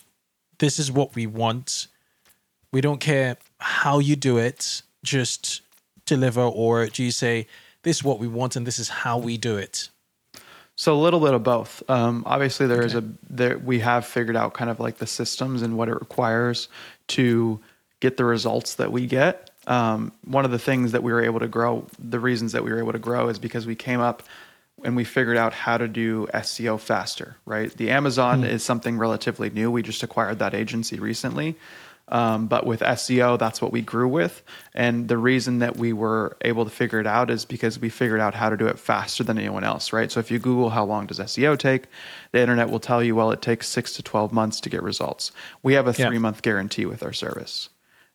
[0.58, 1.88] this is what we want.
[2.72, 5.62] We don't care how you do it, just
[6.06, 7.46] deliver, or do you say
[7.82, 9.88] this is what we want and this is how we do it?
[10.76, 11.88] So a little bit of both.
[11.88, 15.62] Um, obviously, there is a there we have figured out kind of like the systems
[15.62, 16.68] and what it requires
[17.08, 17.60] to
[18.00, 19.50] get the results that we get.
[19.66, 22.72] Um, one of the things that we were able to grow, the reasons that we
[22.72, 24.24] were able to grow, is because we came up
[24.82, 27.36] and we figured out how to do SEO faster.
[27.46, 29.70] Right, the Amazon is something relatively new.
[29.70, 31.56] We just acquired that agency recently.
[32.06, 34.42] Um, but with SEO, that's what we grew with.
[34.74, 38.20] And the reason that we were able to figure it out is because we figured
[38.20, 40.12] out how to do it faster than anyone else, right?
[40.12, 41.84] So if you Google how long does SEO take,
[42.32, 45.32] the internet will tell you, well, it takes six to 12 months to get results.
[45.62, 46.08] We have a Yeah.
[46.08, 47.70] three month guarantee with our service.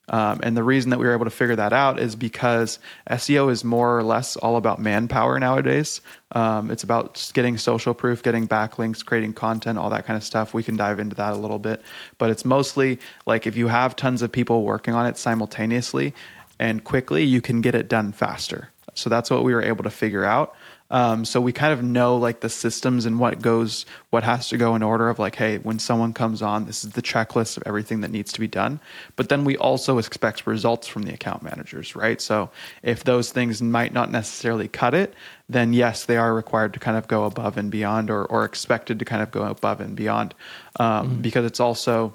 [0.10, 3.52] Um, and the reason that we were able to figure that out is because SEO
[3.52, 6.02] is more or less all about manpower nowadays.
[6.32, 10.54] Um, it's about getting social proof, getting backlinks, creating content, all that kind of stuff.
[10.54, 11.82] We can dive into that a little bit.
[12.17, 16.13] But it's mostly like if you have tons of people working on it simultaneously
[16.58, 18.69] and quickly, you can get it done faster.
[18.95, 20.56] So that's what we were able to figure out.
[20.91, 24.58] Um, so we kind of know like the systems and what goes, what has to
[24.58, 27.63] go in order of like, hey, when someone comes on, this is the checklist of
[27.65, 28.80] everything that needs to be done.
[29.15, 32.19] But then we also expect results from the account managers, right?
[32.19, 32.49] So
[32.82, 35.13] if those things might not necessarily cut it,
[35.47, 38.99] then yes, they are required to kind of go above and beyond, or or expected
[38.99, 40.36] to kind of go above and beyond,
[40.80, 42.13] um, because it's also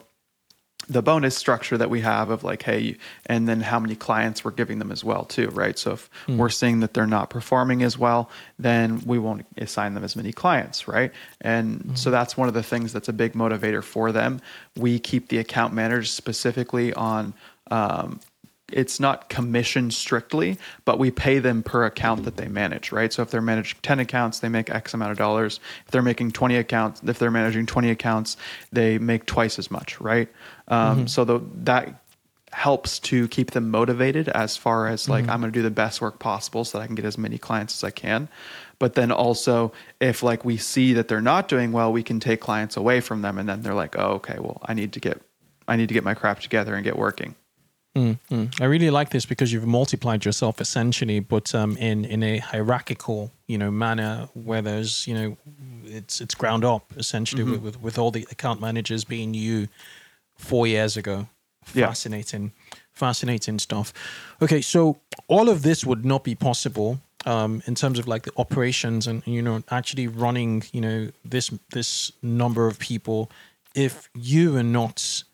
[0.89, 4.51] the bonus structure that we have of like hey and then how many clients we're
[4.51, 7.97] giving them as well too right so if we're seeing that they're not performing as
[7.97, 12.55] well then we won't assign them as many clients right and so that's one of
[12.55, 14.41] the things that's a big motivator for them
[14.77, 17.33] we keep the account managers specifically on
[17.71, 18.21] um,
[18.73, 23.13] it's not commission strictly, but we pay them per account that they manage, right?
[23.13, 25.61] So if they're managing 10 accounts, they make X amount of dollars.
[25.85, 28.37] If they're making 20 accounts, if they're managing 20 accounts,
[28.73, 30.29] they make twice as much, right?
[30.69, 32.01] Um, So the, that
[32.53, 36.01] helps to keep them motivated as far as like, I'm going to do the best
[36.01, 38.29] work possible so that I can get as many clients as I can.
[38.79, 42.41] But then also, if like we see that they're not doing well, we can take
[42.41, 45.21] clients away from them, and then they're like, "Oh, okay, well, I need to get,
[45.69, 47.35] I need to get my crap together and get working."
[47.97, 48.61] Mm.
[48.61, 53.31] I really like this because you've multiplied yourself essentially, but um, in in a hierarchical,
[53.47, 55.37] you know, manner where there's, you know,
[55.85, 59.69] it's it's ground up essentially with, with with all the account managers being you
[60.37, 61.29] four years ago.
[61.73, 61.87] Yeah.
[61.87, 62.53] Fascinating,
[62.93, 63.93] fascinating stuff.
[64.43, 68.33] Okay, so all of this would not be possible um, in terms of like the
[68.37, 73.31] operations and you know actually running, you know, this this number of people
[73.75, 75.25] if you are not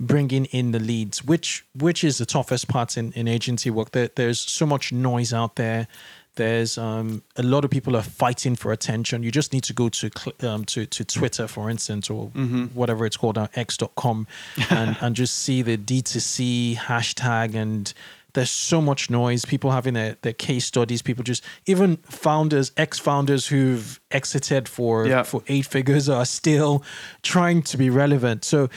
[0.00, 4.10] bringing in the leads which which is the toughest part in, in agency work there,
[4.16, 5.86] there's so much noise out there
[6.36, 9.22] there's um, a lot of people are fighting for attention.
[9.22, 10.10] You just need to go to
[10.42, 12.26] um, to, to twitter for instance or
[12.74, 14.26] whatever it's called now x.com
[14.70, 17.92] and, and just see the d2c hashtag and
[18.32, 19.44] there's so much noise.
[19.44, 21.02] People having their, their case studies.
[21.02, 25.22] People just even founders ex-founders who've exited for Yeah.
[25.22, 26.82] for eight figures are still
[27.22, 28.44] trying to be relevant.
[28.44, 28.70] So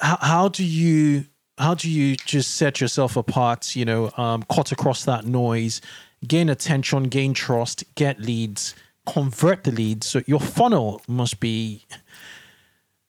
[0.00, 4.72] how, how do you how do you just set yourself apart you know um, cut
[4.72, 5.80] across that noise
[6.26, 8.74] gain attention gain trust get leads
[9.06, 11.84] convert the leads so your funnel must be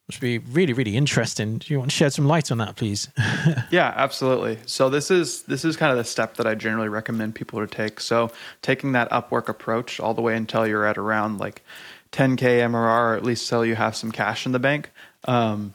[0.08, 3.10] must be really really interesting do you want to shed some light on that please
[3.72, 4.60] Yeah, absolutely.
[4.66, 7.68] So this is this is kind of the step that I generally recommend people to
[7.68, 8.00] take.
[8.00, 11.64] So taking that Upwork approach all the way until you're at around like
[12.12, 14.92] 10k MRR, or at least till you have some cash in the bank.
[15.26, 15.74] Um,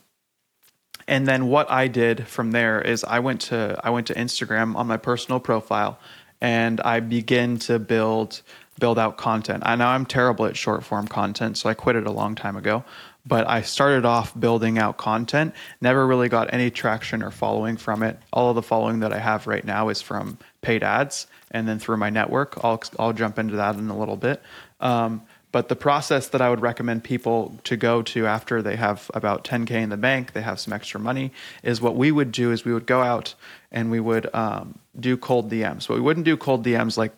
[1.06, 4.76] and then what I did from there is I went to I went to Instagram
[4.76, 5.98] on my personal profile
[6.40, 8.42] and I begin to build
[8.78, 9.62] build out content.
[9.66, 12.56] I know I'm terrible at short form content, so I quit it a long time
[12.56, 12.82] ago.
[13.26, 18.02] But I started off building out content, never really got any traction or following from
[18.02, 18.18] it.
[18.32, 21.78] All of the following that I have right now is from paid ads and then
[21.78, 22.58] through my network.
[22.64, 24.42] I'll, I'll jump into that in a little bit.
[24.80, 25.22] Um,
[25.52, 29.44] but the process that I would recommend people to go to after they have about
[29.44, 31.32] 10K in the bank, they have some extra money,
[31.62, 33.34] is what we would do is we would go out
[33.72, 35.88] and we would um, do cold DMs.
[35.88, 37.12] But we wouldn't do cold DMs like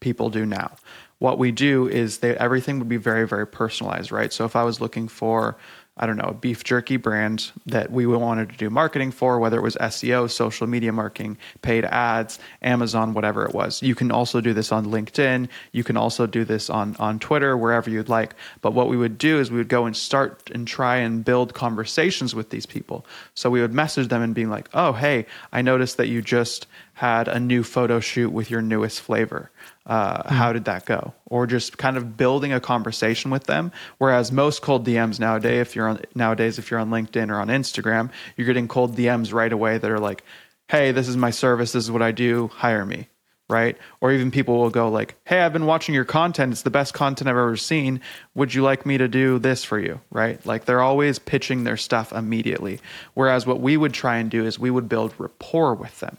[0.00, 0.76] people do now.
[1.18, 4.32] What we do is they, everything would be very, very personalized, right?
[4.32, 5.56] So if I was looking for,
[5.96, 9.58] I don't know, a beef jerky brand that we wanted to do marketing for, whether
[9.58, 13.82] it was SEO, social media marketing, paid ads, Amazon, whatever it was.
[13.82, 15.48] You can also do this on LinkedIn.
[15.72, 18.34] You can also do this on, on Twitter, wherever you'd like.
[18.62, 21.52] But what we would do is we would go and start and try and build
[21.52, 23.04] conversations with these people.
[23.34, 26.66] So we would message them and being like, oh, hey, I noticed that you just
[26.94, 29.50] had a new photo shoot with your newest flavor.
[29.86, 30.26] Uh, mm.
[30.28, 31.14] How did that go?
[31.26, 33.72] Or just kind of building a conversation with them.
[33.98, 37.48] Whereas most cold DMs nowadays, if you're on nowadays, if you're on LinkedIn or on
[37.48, 40.22] Instagram, you're getting cold DMs right away that are like,
[40.68, 41.72] "Hey, this is my service.
[41.72, 42.48] This is what I do.
[42.54, 43.08] Hire me."
[43.48, 43.76] Right?
[44.00, 46.52] Or even people will go like, "Hey, I've been watching your content.
[46.52, 48.00] It's the best content I've ever seen.
[48.34, 50.44] Would you like me to do this for you?" Right?
[50.46, 52.80] Like they're always pitching their stuff immediately.
[53.14, 56.18] Whereas what we would try and do is we would build rapport with them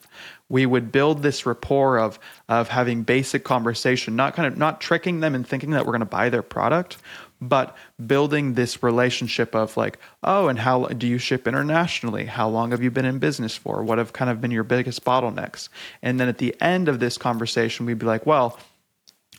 [0.50, 2.20] we would build this rapport of
[2.50, 6.00] of having basic conversation, not kind of not tricking them and thinking that we're going
[6.02, 6.98] to buy their product,
[7.42, 7.76] but
[8.06, 12.26] building this relationship of like, oh, and how do you ship internationally?
[12.26, 13.84] How long have you been in business for?
[13.84, 15.70] What have kind of been your biggest bottlenecks?
[16.02, 18.58] And then at the end of this conversation, we'd be like, well,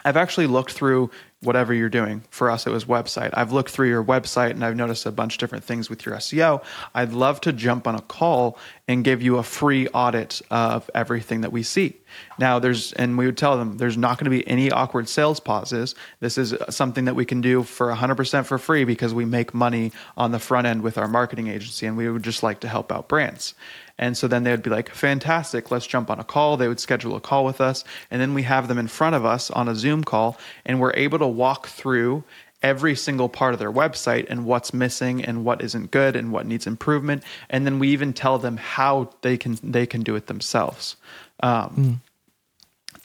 [0.05, 1.11] I've actually looked through
[1.45, 2.23] whatever you're doing.
[2.31, 3.31] For us, it was website.
[3.35, 6.15] I've looked through your website and I've noticed a bunch of different things with your
[6.17, 6.63] SEO.
[6.95, 11.43] I'd love to jump on a call and give you a free audit of everything
[11.43, 11.97] that we see.
[12.39, 15.41] Now, there's, and we would tell them there's not going to be any awkward sales
[15.41, 15.95] pauses.
[16.21, 19.93] This is something that we can do for 100% for free because we make money
[20.17, 22.93] on the front end with our marketing agency and we would just like to help
[22.93, 23.55] out brands.
[23.99, 26.57] And so then they would be like, fantastic, let's jump on a call.
[26.57, 27.85] They would schedule a call with us.
[28.11, 30.95] And then we have them in front of us on a Zoom call, and we're
[30.95, 32.25] able to walk through
[32.63, 36.47] every single part of their website and what's missing and what isn't good and what
[36.47, 37.23] needs improvement.
[37.51, 40.97] And then we even tell them how they can they can do it themselves.
[41.41, 42.01] Um, mm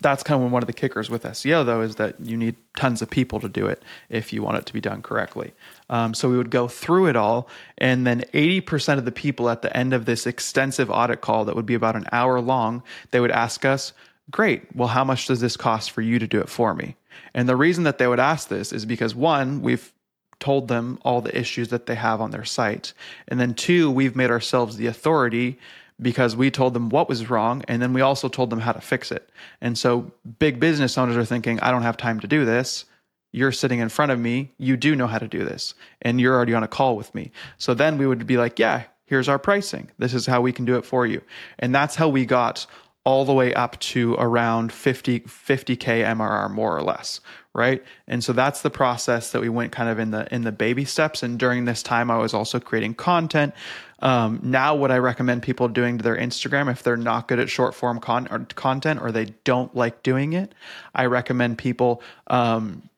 [0.01, 3.01] that's kind of one of the kickers with SEO, though, is that you need tons
[3.01, 5.53] of people to do it if you want it to be done correctly.
[5.89, 9.61] Um, so we would go through it all, and then 80% of the people at
[9.61, 13.19] the end of this extensive audit call that would be about an hour long, they
[13.19, 13.93] would ask us,
[14.31, 16.95] Great, well, how much does this cost for you to do it for me?
[17.33, 19.91] And the reason that they would ask this is because one, we've
[20.39, 22.93] told them all the issues that they have on their site.
[23.27, 25.59] And then two, we've made ourselves the authority
[26.01, 28.81] because we told them what was wrong and then we also told them how to
[28.81, 29.29] fix it.
[29.61, 32.85] And so big business owners are thinking, I don't have time to do this.
[33.31, 34.53] You're sitting in front of me.
[34.57, 35.75] You do know how to do this.
[36.01, 37.31] And you're already on a call with me.
[37.57, 39.89] So then we would be like, yeah, here's our pricing.
[39.97, 41.21] This is how we can do it for you.
[41.59, 42.65] And that's how we got
[43.05, 47.21] all the way up to around 50 50k MRR more or less,
[47.53, 47.83] right?
[48.07, 50.85] And so that's the process that we went kind of in the in the baby
[50.85, 53.53] steps and during this time I was also creating content
[54.01, 57.49] um, now, what I recommend people doing to their Instagram, if they're not good at
[57.49, 60.53] short form con- or content or they don't like doing it,
[60.95, 62.88] I recommend people um,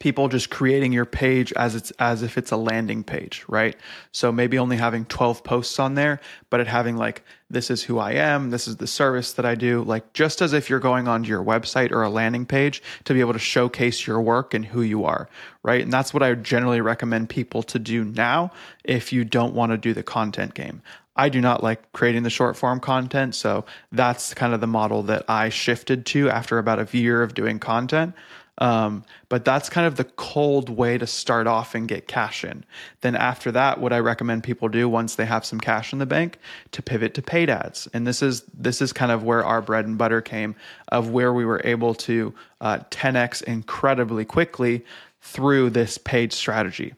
[0.00, 3.76] people just creating your page as it's as if it's a landing page, right?
[4.12, 7.98] So maybe only having 12 posts on there, but it having like this is who
[7.98, 11.06] I am, this is the service that I do, like just as if you're going
[11.06, 14.64] onto your website or a landing page to be able to showcase your work and
[14.64, 15.28] who you are,
[15.62, 15.82] right?
[15.82, 18.52] And that's what I generally recommend people to do now
[18.84, 20.80] if you don't want to do the content game.
[21.14, 23.34] I do not like creating the short form content.
[23.34, 27.34] So that's kind of the model that I shifted to after about a year of
[27.34, 28.14] doing content.
[28.60, 32.64] Um, but that's kind of the cold way to start off and get cash in.
[33.00, 36.06] Then after that, what I recommend people do once they have some cash in the
[36.06, 36.38] bank
[36.72, 37.88] to pivot to paid ads.
[37.94, 40.54] And this is this is kind of where our bread and butter came
[40.88, 44.84] of where we were able to uh, 10x incredibly quickly
[45.22, 46.94] through this paid strategy.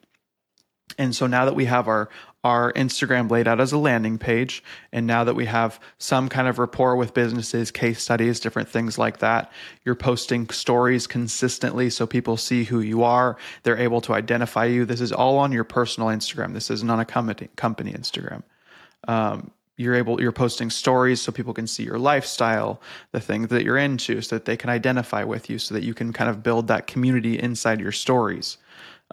[0.99, 2.09] And so now that we have our
[2.45, 4.65] our Instagram laid out as a landing page.
[4.93, 8.99] And now that we have some kind of rapport with businesses, case studies, different things
[8.99, 9.53] like that,
[9.85, 13.37] you're posting stories consistently so people see who you are.
[13.63, 14.85] They're able to identify you.
[14.85, 16.53] This is all on your personal Instagram.
[16.53, 18.43] This isn't on a company, company Instagram.
[19.07, 22.81] Um, you're able you're posting stories so people can see your lifestyle
[23.13, 25.95] the things that you're into so that they can identify with you so that you
[25.95, 28.59] can kind of build that community inside your stories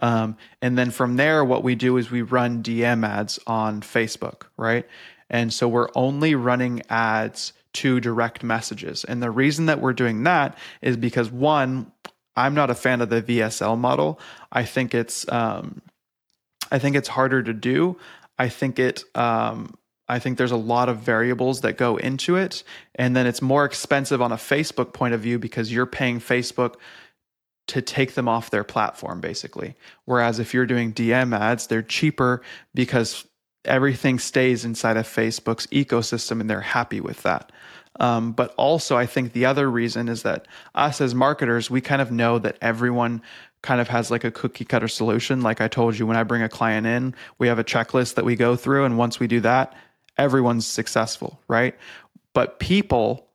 [0.00, 4.42] Um, and then from there, what we do is we run DM ads on Facebook,
[4.56, 4.86] right?
[5.28, 9.04] And so we're only running ads to direct messages.
[9.04, 11.92] And the reason that we're doing that is because one,
[12.34, 14.18] I'm not a fan of the VSL model.
[14.50, 15.82] I think it's um,
[16.72, 17.96] I think it's harder to do.
[18.38, 19.76] I think it um,
[20.10, 22.64] I think there's a lot of variables that go into it.
[22.96, 26.74] And then it's more expensive on a Facebook point of view because you're paying Facebook
[27.68, 29.76] to take them off their platform, basically.
[30.04, 32.42] Whereas if you're doing DM ads, they're cheaper
[32.74, 33.24] because
[33.64, 37.52] everything stays inside of Facebook's ecosystem and they're happy with that.
[37.98, 42.00] Um, but also, I think the other reason is that us as marketers, we kind
[42.00, 43.20] of know that everyone
[43.62, 45.42] kind of has like a cookie cutter solution.
[45.42, 48.24] Like I told you, when I bring a client in, we have a checklist that
[48.24, 48.84] we go through.
[48.84, 49.74] And once we do that,
[50.16, 51.76] everyone's successful, right?
[52.32, 53.26] But people,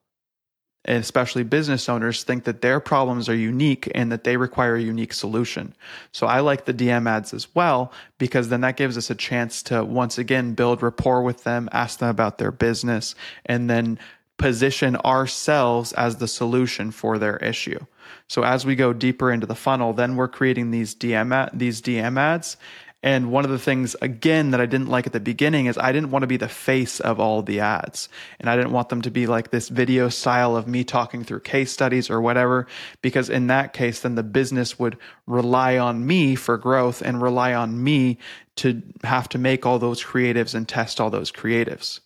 [0.88, 5.14] especially business owners, think that their problems are unique and that they require a unique
[5.14, 5.74] solution.
[6.12, 9.64] So I like the DM ads as well because then that gives us a chance
[9.64, 13.16] to once again build rapport with them, ask them about their business,
[13.46, 14.00] and then
[14.38, 17.80] position ourselves as the solution for their issue.
[18.28, 21.82] So as we go deeper into the funnel, then we're creating these DM ad, these
[21.82, 22.58] DM ads
[23.06, 25.92] and one of the things, again, that I didn't like at the beginning is I
[25.92, 28.10] didn't want to be the face of all the ads.
[28.40, 31.42] And I didn't want them to be like this video style of me talking through
[31.42, 32.66] case studies or whatever,
[33.04, 34.98] because in that case, then the business would
[35.28, 38.18] rely on me for growth and rely on me
[38.56, 42.00] to have to make all those creatives and test all those creatives.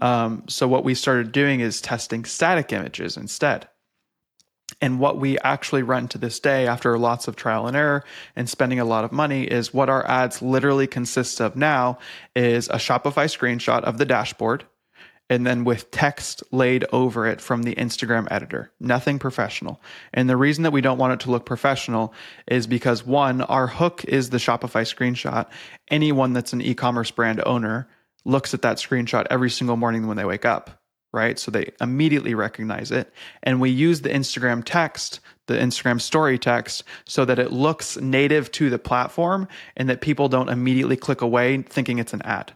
[0.00, 3.68] Um, so what we started doing is testing static images instead.
[4.80, 8.04] And what we actually run to this day after lots of trial and error
[8.34, 11.98] and spending a lot of money is what our ads literally consist of now
[12.34, 14.64] is a Shopify screenshot of the dashboard
[15.28, 18.72] and then with text laid over it from the Instagram editor.
[18.80, 19.80] Nothing professional.
[20.12, 22.12] And the reason that we don't want it to look professional
[22.48, 25.46] is because one, our hook is the Shopify screenshot.
[25.88, 27.88] Anyone that's an e-commerce brand owner
[28.24, 30.79] looks at that screenshot every single morning when they wake up
[31.12, 31.38] right?
[31.38, 33.12] So they immediately recognize it.
[33.42, 38.50] And we use the Instagram text, the Instagram story text, so that it looks native
[38.52, 42.52] to the platform and that people don't immediately click away thinking it's an ad,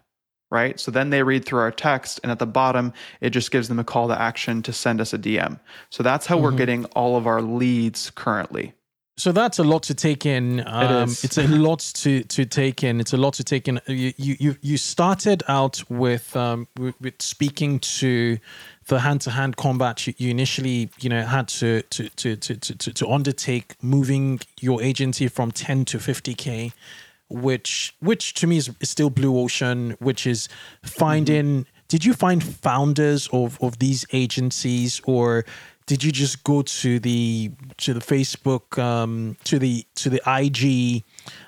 [0.51, 0.79] right?
[0.79, 3.79] So then they read through our text, and at the bottom, it just gives them
[3.79, 5.59] a call to action to send us a DM.
[5.91, 6.45] So that's how mm-hmm.
[6.45, 8.75] we're getting all of our leads currently.
[9.17, 10.67] So that's a lot to take in.
[10.67, 12.99] Um, it it's a lot to to take in.
[12.99, 13.81] It's a lot to take in.
[13.87, 18.39] You you you started out with um, with, with speaking to
[18.89, 20.05] the hand to hand combat.
[20.09, 24.83] You, you, initially you know had to to, to to to to undertake moving your
[24.83, 26.73] agency from ten to fifty k,
[27.29, 29.97] which which to me is, is still blue ocean.
[30.01, 30.49] Which is
[30.83, 31.47] finding.
[31.47, 31.71] Mm-hmm.
[31.87, 35.45] Did you find founders of of these agencies or
[35.87, 41.05] did you just go to the to the Facebook um, to the to the IG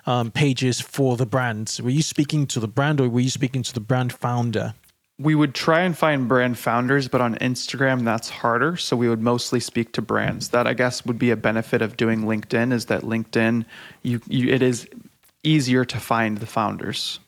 [0.07, 1.81] um, pages for the brands?
[1.81, 4.75] Were you speaking to the brand or were you speaking to the brand founder?
[5.19, 8.77] We would try and find brand founders, but on Instagram that's harder.
[8.77, 10.51] So we would mostly speak to brands.
[10.51, 13.65] That I guess would be a benefit of doing LinkedIn is that LinkedIn
[14.03, 14.87] you, you it is
[15.43, 17.21] easier to find the founders.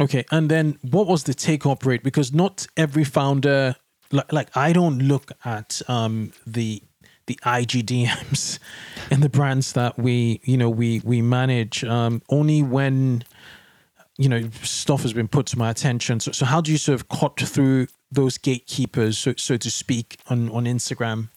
[0.00, 2.02] Okay, and then what was the take up rate?
[2.02, 3.76] Because not every founder
[4.12, 6.82] like, like I don't look at um, the
[7.26, 8.58] the IGDMs
[9.10, 13.24] and the brands that we you know we we manage um, only when
[14.18, 16.20] you know stuff has been put to my attention.
[16.20, 20.18] So, so how do you sort of cut through those gatekeepers, so so to speak,
[20.28, 21.28] on on Instagram?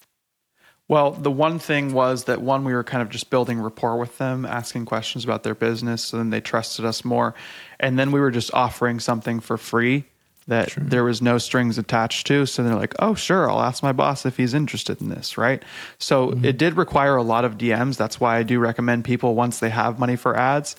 [0.88, 4.20] Well, the one thing was that one, we were kind of just building rapport with
[4.20, 7.34] them, asking questions about their business, so then they trusted us more.
[7.80, 10.06] And then we were just offering something for free
[10.48, 10.84] that True.
[10.86, 12.46] there was no strings attached to.
[12.46, 15.64] So they're like, oh, sure, I'll ask my boss if he's interested in this, right?
[15.98, 16.46] So mm-hmm.
[16.46, 17.98] it did require a lot of DMs.
[17.98, 20.76] That's why I do recommend people once they have money for ads.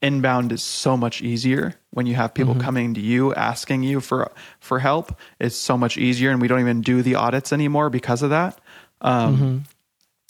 [0.00, 2.62] Inbound is so much easier when you have people mm-hmm.
[2.62, 4.30] coming to you asking you for
[4.60, 5.18] for help.
[5.40, 8.60] It's so much easier, and we don't even do the audits anymore because of that.
[9.00, 9.58] Um, mm-hmm.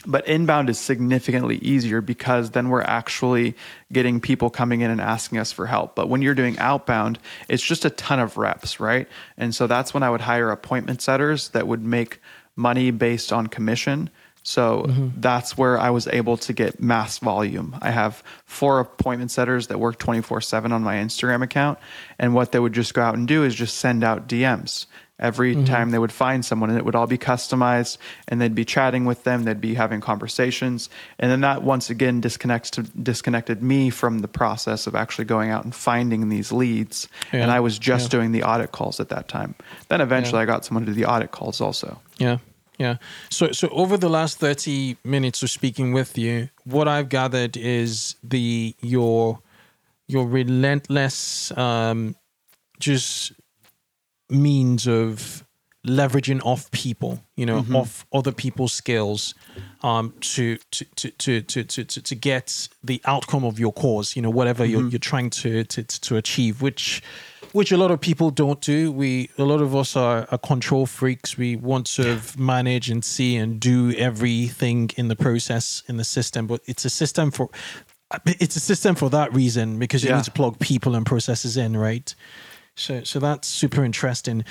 [0.07, 3.55] But inbound is significantly easier because then we're actually
[3.93, 5.95] getting people coming in and asking us for help.
[5.95, 9.09] But when you're doing outbound, it's just a ton of reps, right?
[9.37, 12.21] And so that's when I would hire appointment setters that would make
[12.57, 14.11] money based on commission.
[14.43, 15.09] So mm-hmm.
[15.21, 17.75] that's where I was able to get mass volume.
[17.81, 21.79] I have four appointment setters that work 24 7 on my Instagram account.
[22.19, 24.87] And what they would just go out and do is just send out DMs
[25.19, 25.65] every mm-hmm.
[25.65, 27.99] time they would find someone and it would all be customized
[28.29, 32.21] and they'd be chatting with them they'd be having conversations and then that once again
[32.21, 37.09] disconnects to, disconnected me from the process of actually going out and finding these leads
[37.33, 37.43] yeah.
[37.43, 38.19] and i was just yeah.
[38.19, 39.55] doing the audit calls at that time
[39.89, 40.43] then eventually yeah.
[40.43, 42.39] i got someone to do the audit calls also yeah
[42.79, 42.97] Yeah.
[43.31, 48.17] So so over the last 30 minutes of speaking with you, what I've gathered is
[48.23, 49.39] the your
[50.09, 52.17] your relentless um
[52.81, 53.33] just
[54.31, 55.45] means of
[55.87, 59.35] leveraging off people, you know, off other people's skills
[59.83, 64.17] um to to to to to to, to, to get the outcome of your cause,
[64.17, 67.03] you know, whatever you're you're trying to to to achieve, which
[67.53, 68.91] which a lot of people don't do.
[68.91, 71.37] We a lot of us are, are control freaks.
[71.37, 76.47] We want to manage and see and do everything in the process in the system,
[76.47, 77.51] but it's a system for
[78.27, 80.17] it's a system for that reason because you Yeah.
[80.17, 82.15] need to plug people and processes in, right?
[82.77, 84.45] So so that's super interesting.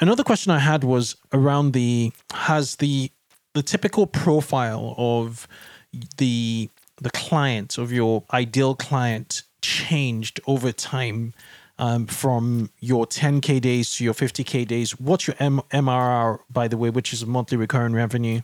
[0.00, 3.10] Another question I had was around the has the
[3.54, 5.48] the typical profile of
[6.18, 6.68] the
[7.00, 11.34] the client of your ideal client changed over time
[11.78, 16.76] um, from your 10k days to your 50k days what's your M- mrr by the
[16.76, 18.40] way which is monthly recurring revenue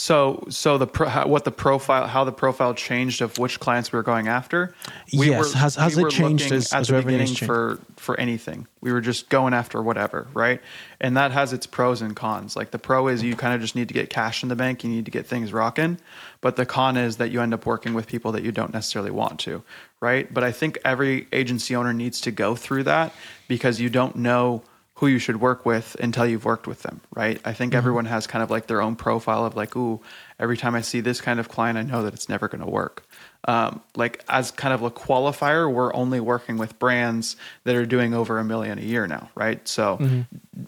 [0.00, 3.92] So, so the pro, how, what the profile, how the profile changed of which clients
[3.92, 4.74] we were going after.
[5.08, 8.66] Yes, has- has it changed as- at as the beginning for for anything?
[8.80, 10.62] We were just going after whatever, right?
[11.02, 12.56] And that has its pros and cons.
[12.56, 14.82] Like the pro is you kind of just need to get cash in the bank,
[14.84, 15.98] you need to get things rocking,
[16.40, 19.10] but the con is that you end up working with people that you don't necessarily
[19.10, 19.62] want to,
[20.00, 20.32] right?
[20.32, 23.12] But I think every agency owner needs to go through that
[23.48, 24.62] because you don't know
[25.00, 27.40] who you should work with until you've worked with them, right?
[27.42, 27.78] I think mm-hmm.
[27.78, 30.02] everyone has kind of like their own profile of like, ooh,
[30.38, 32.70] every time I see this kind of client, I know that it's never going to
[32.70, 33.02] work.
[33.48, 38.12] Um, like as kind of a qualifier, we're only working with brands that are doing
[38.12, 39.66] over a million a year now, right?
[39.66, 39.98] So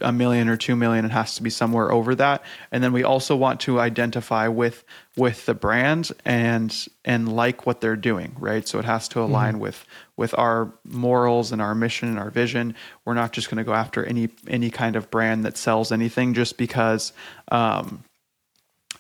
[0.01, 2.43] a million or two million, it has to be somewhere over that.
[2.71, 4.85] And then we also want to identify with
[5.17, 8.67] with the brand and and like what they're doing, right?
[8.67, 9.85] So it has to align with
[10.17, 12.75] with our morals and our mission and our vision.
[13.05, 16.33] We're not just going to go after any any kind of brand that sells anything
[16.33, 17.13] just because
[17.51, 18.03] um,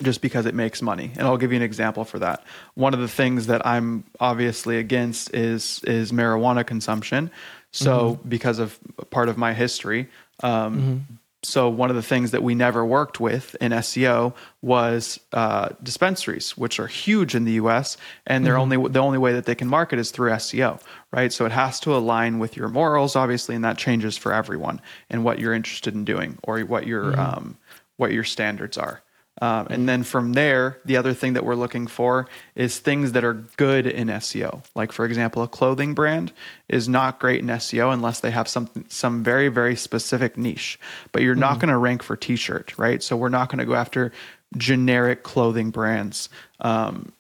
[0.03, 1.13] just because it makes money.
[1.17, 2.45] And I'll give you an example for that.
[2.75, 7.31] One of the things that I'm obviously against is is marijuana consumption.
[7.75, 8.79] So because of
[9.11, 10.09] part of my history,
[10.43, 11.07] um,
[11.45, 16.57] so one of the things that we never worked with in SEO was uh, dispensaries,
[16.57, 17.97] which are huge in the U.S.
[18.27, 20.81] and they're only the only way that they can market is through SEO,
[21.11, 21.33] right?
[21.33, 24.81] So it has to align with your morals, obviously, and that changes for everyone
[25.11, 27.57] and what you're interested in doing or what your um,
[27.97, 29.03] what your standards are.
[29.43, 33.25] Um, and then from there, the other thing that we're looking for is things that
[33.25, 34.63] are good in SEO.
[34.77, 36.33] Like for example, a clothing brand
[36.69, 40.79] is not great in SEO unless they have something some very very specific niche.
[41.11, 43.03] But you're not going to rank for t-shirt, right?
[43.03, 44.13] So we're not going to go after
[44.57, 46.29] generic clothing brands.
[46.61, 47.13] Um,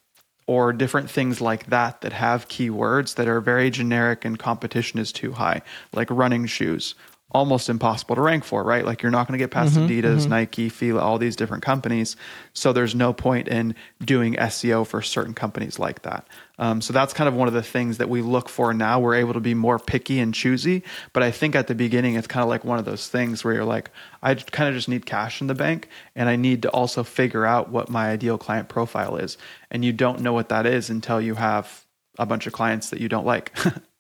[0.47, 5.12] or different things like that that have keywords that are very generic and competition is
[5.12, 5.62] too high,
[5.93, 6.95] like running shoes.
[7.33, 8.85] Almost impossible to rank for, right?
[8.85, 12.14] Like you're not going to get past Adidas, Nike, Fila, all these different companies.
[12.53, 13.74] So there's no point in
[14.05, 16.28] doing SEO for certain companies like that.
[16.59, 19.01] Um, so that's kind of one of the things that we look for now.
[19.01, 20.85] We're able to be more picky and choosy.
[21.12, 23.55] But I think at the beginning, it's kind of like one of those things where
[23.55, 23.91] you're like,
[24.22, 27.47] I kind of just need cash in the bank and I need to also figure
[27.47, 29.39] out what my ideal client profile is.
[29.70, 31.85] And you don't know what that is until you have
[32.18, 33.57] a bunch of clients that you don't like.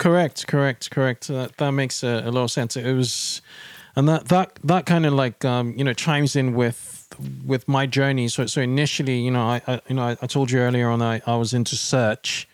[0.00, 1.28] Correct, correct, correct.
[1.28, 2.74] That that makes a, a lot of sense.
[2.74, 3.42] It was,
[3.94, 7.06] and that that that kind of like um, you know chimes in with
[7.44, 8.28] with my journey.
[8.28, 11.02] So so initially, you know, I, I you know I, I told you earlier on
[11.02, 12.48] I, I was into search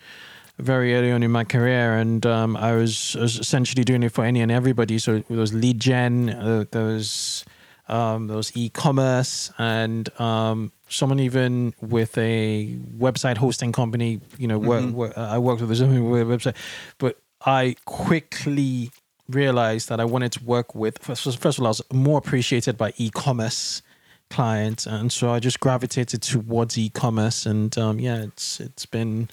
[0.58, 4.10] very early on in my career, and um, I was, I was essentially doing it
[4.10, 4.98] for any and everybody.
[4.98, 7.44] So there was lead gen, uh, there was
[7.88, 14.20] um, there was e-commerce, and um, someone even with a website hosting company.
[14.36, 16.56] You know, work, work, I worked with someone with a website,
[16.98, 18.90] but I quickly
[19.28, 20.98] realized that I wanted to work with.
[20.98, 23.82] First, of all, I was more appreciated by e-commerce
[24.30, 27.46] clients, and so I just gravitated towards e-commerce.
[27.46, 29.28] And um, yeah, it's it's been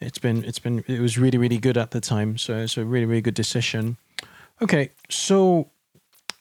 [0.00, 2.38] it's been it's been it was really really good at the time.
[2.38, 3.96] So it's a really really good decision.
[4.62, 5.70] Okay, so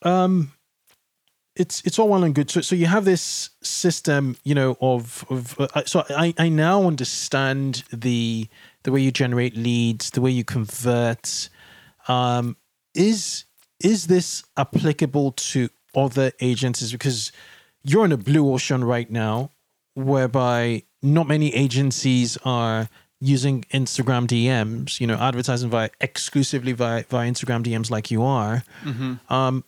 [0.03, 0.51] um,
[1.55, 2.49] it's it's all well and good.
[2.49, 6.83] So so you have this system, you know, of of uh, so I I now
[6.83, 8.47] understand the
[8.83, 11.49] the way you generate leads, the way you convert.
[12.07, 12.57] Um,
[12.93, 13.45] is
[13.79, 16.91] is this applicable to other agencies?
[16.91, 17.31] Because
[17.83, 19.51] you're in a blue ocean right now,
[19.95, 27.29] whereby not many agencies are using Instagram DMs, you know, advertising via exclusively via, via
[27.29, 28.63] Instagram DMs like you are.
[29.29, 29.63] Um,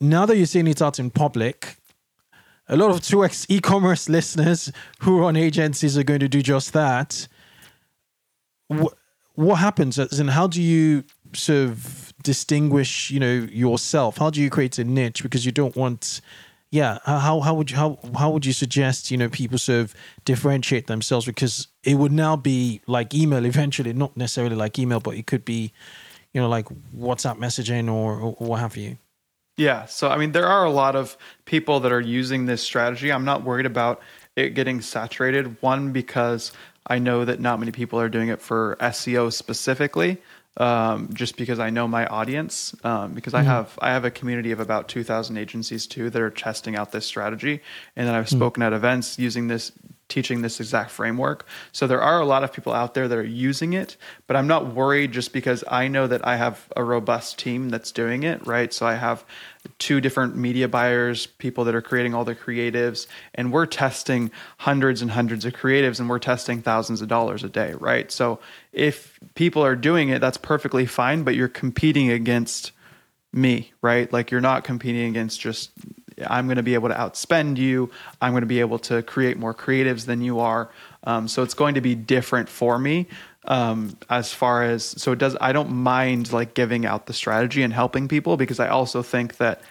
[0.00, 1.76] now that you're seeing it out in public,
[2.68, 6.72] a lot of 2x e-commerce listeners who are on agencies are going to do just
[6.72, 7.26] that.
[9.34, 9.98] What, happens?
[9.98, 14.18] In, how do you sort of distinguish, you know, yourself?
[14.18, 15.22] How do you create a niche?
[15.22, 16.20] Because you don't want,
[16.70, 19.94] yeah, how how would you how how would you suggest you know people sort of
[20.24, 25.14] differentiate themselves because it would now be like email eventually, not necessarily like email, but
[25.14, 25.72] it could be,
[26.32, 26.66] you know, like
[26.96, 28.98] WhatsApp messaging or, or what have you.
[29.56, 29.84] Yeah.
[29.86, 33.12] So, I mean, there are a lot of people that are using this strategy.
[33.12, 34.00] I'm not worried about
[34.34, 35.60] it getting saturated.
[35.60, 36.52] One, because
[36.86, 40.18] I know that not many people are doing it for SEO specifically
[40.56, 42.74] um, just because I know my audience.
[42.84, 43.48] Um, because mm-hmm.
[43.48, 46.76] I have I have a community of about two thousand agencies too that are testing
[46.76, 47.60] out this strategy,
[47.96, 48.36] and then I've mm-hmm.
[48.36, 49.72] spoken at events using this
[50.12, 51.46] teaching this exact framework.
[51.72, 53.96] So there are a lot of people out there that are using it,
[54.26, 57.90] but I'm not worried just because I know that I have a robust team that's
[57.92, 58.74] doing it, right?
[58.74, 59.24] So I have
[59.78, 65.00] two different media buyers, people that are creating all the creatives, and we're testing hundreds
[65.00, 68.12] and hundreds of creatives and we're testing thousands of dollars a day, right?
[68.12, 68.38] So
[68.72, 72.72] if people are doing it, that's perfectly fine, but you're competing against
[73.32, 74.12] me, right?
[74.12, 75.70] Like you're not competing against just
[76.24, 77.90] I'm going to be able to outspend you.
[78.20, 80.70] I'm going to be able to create more creatives than you are.
[81.04, 83.08] Um, so it's going to be different for me
[83.46, 85.36] um, as far as so it does.
[85.40, 89.36] I don't mind like giving out the strategy and helping people because I also think
[89.38, 89.62] that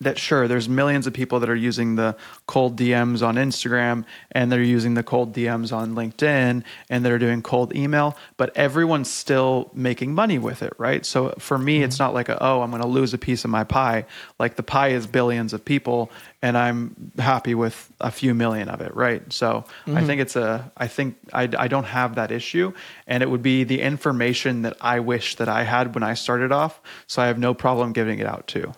[0.00, 2.16] that sure there's millions of people that are using the
[2.46, 7.42] cold DMs on Instagram and they're using the cold DMs on LinkedIn and they're doing
[7.42, 11.04] cold email, but everyone's still making money with it, right?
[11.06, 11.84] So for me, mm-hmm.
[11.84, 14.06] it's not like a, oh, I'm going to lose a piece of my pie.
[14.38, 16.10] Like the pie is billions of people
[16.42, 19.32] and I'm happy with a few million of it, right?
[19.32, 19.96] So mm-hmm.
[19.96, 22.72] I think it's a, I think I, I don't have that issue
[23.06, 26.52] and it would be the information that I wish that I had when I started
[26.52, 26.80] off.
[27.06, 28.74] So I have no problem giving it out too.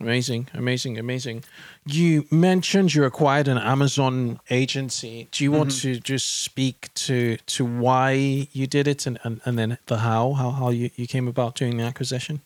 [0.00, 1.42] Amazing, amazing, amazing.
[1.84, 5.26] You mentioned you acquired an Amazon agency.
[5.32, 5.94] Do you want mm-hmm.
[5.94, 8.12] to just speak to to why
[8.52, 11.56] you did it and, and, and then the how, how how you, you came about
[11.56, 12.42] doing the acquisition?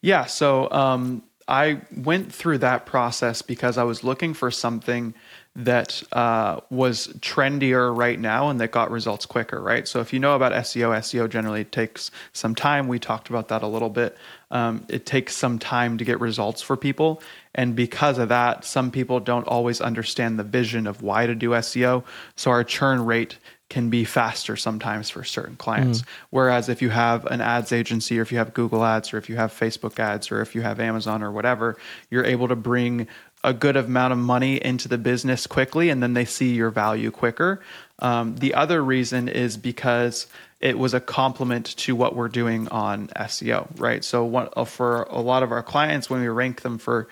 [0.00, 5.12] Yeah, so um, I went through that process because I was looking for something
[5.56, 9.88] that uh, was trendier right now and that got results quicker, right?
[9.88, 12.86] So if you know about SEO, SEO generally takes some time.
[12.86, 14.16] We talked about that a little bit.
[14.50, 17.22] Um, it takes some time to get results for people.
[17.54, 21.50] And because of that, some people don't always understand the vision of why to do
[21.50, 22.04] SEO.
[22.36, 23.36] So our churn rate
[23.68, 26.00] can be faster sometimes for certain clients.
[26.00, 26.04] Mm.
[26.30, 29.28] Whereas if you have an ads agency or if you have Google ads or if
[29.28, 31.76] you have Facebook ads or if you have Amazon or whatever,
[32.10, 33.06] you're able to bring
[33.44, 37.10] a good amount of money into the business quickly and then they see your value
[37.10, 37.60] quicker.
[38.00, 40.26] Um, the other reason is because
[40.60, 44.02] it was a complement to what we're doing on SEO, right?
[44.04, 47.08] So, what, uh, for a lot of our clients, when we rank them for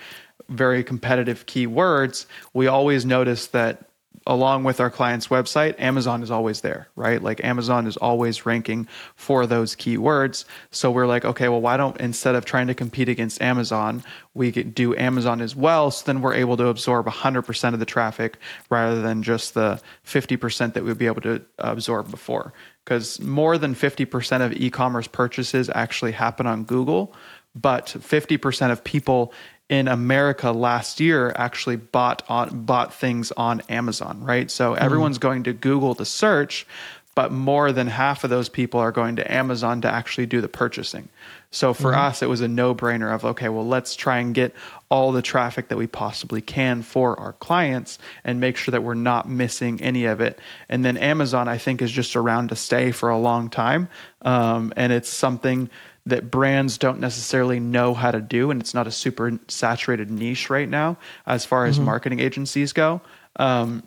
[0.48, 3.88] very competitive keywords, we always notice that
[4.26, 7.22] along with our client's website, Amazon is always there, right?
[7.22, 10.44] Like Amazon is always ranking for those keywords.
[10.70, 14.02] So we're like, okay, well, why don't instead of trying to compete against Amazon,
[14.34, 15.90] we do Amazon as well?
[15.90, 20.74] So then we're able to absorb 100% of the traffic rather than just the 50%
[20.74, 22.52] that we'd be able to absorb before.
[22.84, 27.14] Because more than 50% of e commerce purchases actually happen on Google,
[27.54, 29.32] but 50% of people
[29.68, 34.50] in America last year actually bought on bought things on Amazon, right?
[34.50, 34.84] So mm-hmm.
[34.84, 36.66] everyone's going to Google to search,
[37.14, 40.48] but more than half of those people are going to Amazon to actually do the
[40.48, 41.08] purchasing.
[41.50, 42.00] So for mm-hmm.
[42.00, 44.54] us, it was a no-brainer of okay, well, let's try and get
[44.88, 48.94] all the traffic that we possibly can for our clients and make sure that we're
[48.94, 50.38] not missing any of it.
[50.68, 53.88] And then Amazon, I think, is just around to stay for a long time,
[54.22, 55.70] um, and it's something
[56.06, 60.48] that brands don't necessarily know how to do, and it's not a super saturated niche
[60.48, 60.96] right now
[61.26, 61.86] as far as mm-hmm.
[61.86, 63.00] marketing agencies go.
[63.36, 63.82] Um,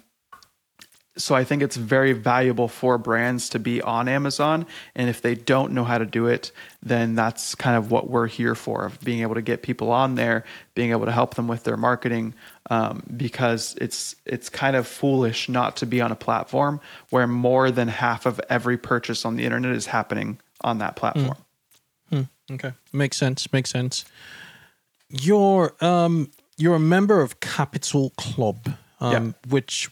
[1.18, 4.66] so I think it's very valuable for brands to be on Amazon,
[4.96, 6.52] and if they don't know how to do it,
[6.82, 10.16] then that's kind of what we're here for of being able to get people on
[10.16, 10.46] there,
[10.76, 12.34] being able to help them with their marketing,
[12.70, 17.70] um, because it's it's kind of foolish not to be on a platform where more
[17.70, 21.38] than half of every purchase on the internet is happening on that platform.
[21.38, 21.46] Mm.
[22.52, 23.52] Okay, makes sense.
[23.54, 24.06] Makes sense.
[25.10, 29.50] You're um you're a member of Capital Club, um, yeah.
[29.50, 29.90] which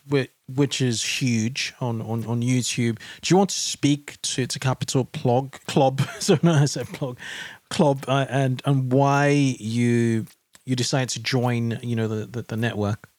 [0.47, 2.99] which is huge on, on on YouTube.
[3.21, 6.01] Do you want to speak to to Capital Plug Club?
[6.19, 7.19] so no, I said plug
[7.69, 10.25] club, uh, and and why you
[10.65, 11.79] you decided to join?
[11.81, 13.09] You know the, the, the network.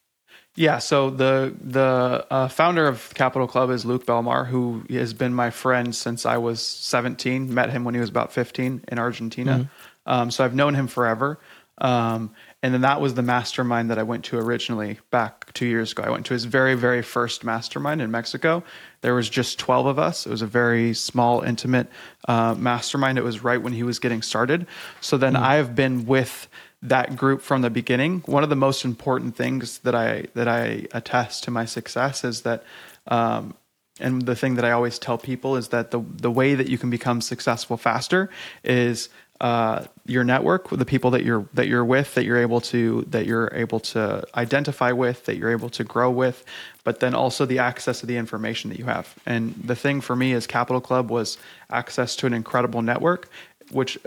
[0.58, 5.32] Yeah, so the the uh, founder of Capital Club is Luke Belmar, who has been
[5.32, 7.54] my friend since I was 17.
[7.54, 9.52] Met him when he was about 15 in Argentina.
[9.52, 10.12] Mm-hmm.
[10.12, 11.38] Um, so I've known him forever.
[11.80, 15.92] Um, and then that was the mastermind that I went to originally back two years
[15.92, 16.02] ago.
[16.02, 18.64] I went to his very, very first mastermind in Mexico.
[19.00, 20.26] There was just 12 of us.
[20.26, 21.86] It was a very small, intimate
[22.26, 23.16] uh, mastermind.
[23.16, 24.66] It was right when he was getting started.
[25.00, 25.44] So then mm-hmm.
[25.44, 26.48] I have been with
[26.82, 28.22] that group from the beginning.
[28.26, 32.42] One of the most important things that I that I attest to my success is
[32.42, 32.62] that
[33.08, 33.54] um,
[34.00, 36.78] and the thing that I always tell people is that the the way that you
[36.78, 38.30] can become successful faster
[38.62, 39.08] is
[39.40, 43.24] uh, your network the people that you're that you're with that you're able to that
[43.24, 46.44] you're able to identify with that you're able to grow with
[46.82, 50.16] but then also the access to the information that you have and the thing for
[50.16, 51.38] me as capital club was
[51.70, 53.30] access to an incredible network
[53.70, 53.98] which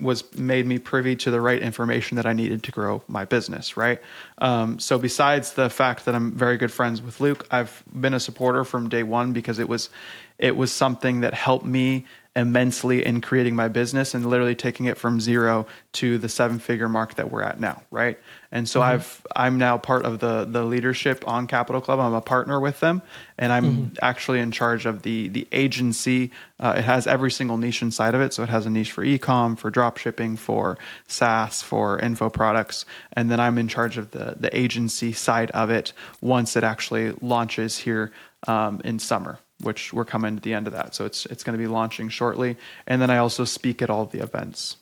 [0.00, 3.76] was made me privy to the right information that I needed to grow my business,
[3.76, 4.00] right?
[4.38, 8.20] Um, so besides the fact that I'm very good friends with Luke, I've been a
[8.20, 9.90] supporter from day one because it was
[10.38, 12.06] it was something that helped me
[12.36, 16.88] immensely in creating my business and literally taking it from zero to the seven figure
[16.88, 18.18] mark that we're at now right
[18.50, 18.90] and so mm-hmm.
[18.90, 22.80] i've i'm now part of the the leadership on capital club i'm a partner with
[22.80, 23.02] them
[23.36, 23.94] and i'm mm-hmm.
[24.02, 26.30] actually in charge of the the agency
[26.60, 29.04] uh, it has every single niche inside of it so it has a niche for
[29.04, 34.10] ecom for drop shipping for saas for info products and then i'm in charge of
[34.12, 38.12] the the agency side of it once it actually launches here
[38.46, 40.94] um, in summer which we're coming to the end of that.
[40.94, 44.06] So it's it's going to be launching shortly, and then I also speak at all
[44.06, 44.76] the events.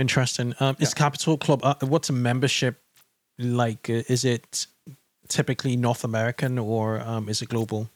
[0.00, 0.54] Interesting.
[0.60, 0.84] Um, yeah.
[0.84, 1.60] Is Capital Club?
[1.62, 2.80] Uh, what's a membership
[3.38, 3.90] like?
[3.90, 4.66] Is it
[5.28, 7.90] typically North American or um, is it global?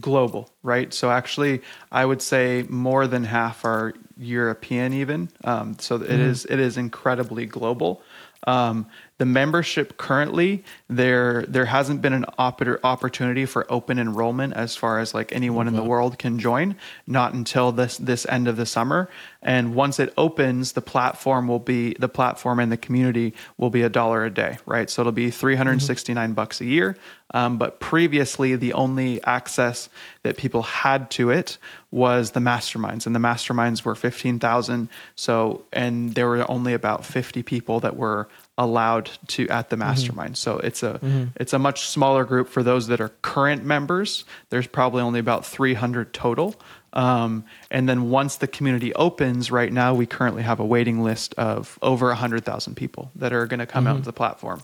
[0.00, 0.92] Global, right?
[0.92, 5.28] So actually, I would say more than half are European, even.
[5.44, 6.02] Um, so mm.
[6.02, 8.02] it is it is incredibly global.
[8.48, 8.86] Um,
[9.18, 15.14] the membership currently there there hasn't been an opportunity for open enrollment as far as
[15.14, 16.74] like anyone in the world can join
[17.06, 19.08] not until this this end of the summer.
[19.40, 23.82] And once it opens the platform will be the platform and the community will be
[23.82, 24.90] a dollar a day right?
[24.90, 26.34] So it'll be 369 mm-hmm.
[26.34, 26.96] bucks a year.
[27.32, 29.88] Um, but previously the only access
[30.22, 31.58] that people had to it
[31.90, 37.42] was the masterminds and the masterminds were 15000 so and there were only about 50
[37.42, 39.88] people that were allowed to at the mm-hmm.
[39.88, 40.34] mastermind.
[40.34, 40.50] Mm-hmm.
[40.50, 41.24] So it's a mm-hmm.
[41.36, 44.24] it's a much smaller group for those that are current members.
[44.50, 46.54] There's probably only about 300 total.
[46.92, 51.34] Um, and then once the community opens, right now we currently have a waiting list
[51.34, 53.94] of over 100,000 people that are going to come mm-hmm.
[53.94, 54.62] out to the platform.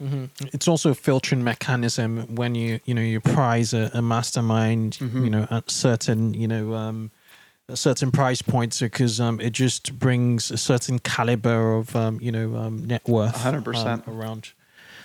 [0.00, 0.46] Mm-hmm.
[0.52, 5.24] It's also a filtering mechanism when you you know you prize a, a mastermind, mm-hmm.
[5.24, 7.10] you know, at certain you know um,
[7.74, 12.56] certain price points because um, it just brings a certain caliber of um, you know
[12.56, 14.52] um, net worth 100% um, around.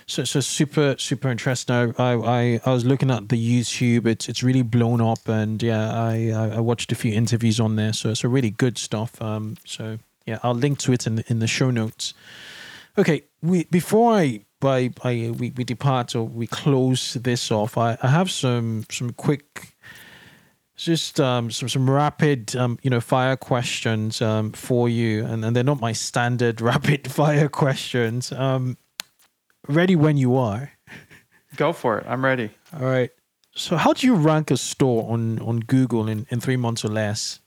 [0.05, 4.05] So so super super interesting I, I i was looking at the youtube.
[4.05, 7.93] It's it's really blown up and yeah i i watched a few interviews on there.
[7.93, 9.21] So it's a really good stuff.
[9.21, 12.13] Um so yeah i'll link to it in the, in the show notes.
[12.97, 17.97] Okay we before i by I, we, we depart or we close this off I,
[18.01, 19.72] I have some some quick
[20.75, 25.55] just um, some some rapid um, you know fire questions um, for you, and, and
[25.55, 28.31] they're not my standard rapid fire questions.
[28.31, 28.77] Um,
[29.67, 30.71] ready when you are.
[31.55, 32.05] Go for it.
[32.07, 32.49] I'm ready.
[32.73, 33.11] All right.
[33.55, 36.89] So, how do you rank a store on on Google in, in three months or
[36.89, 37.39] less?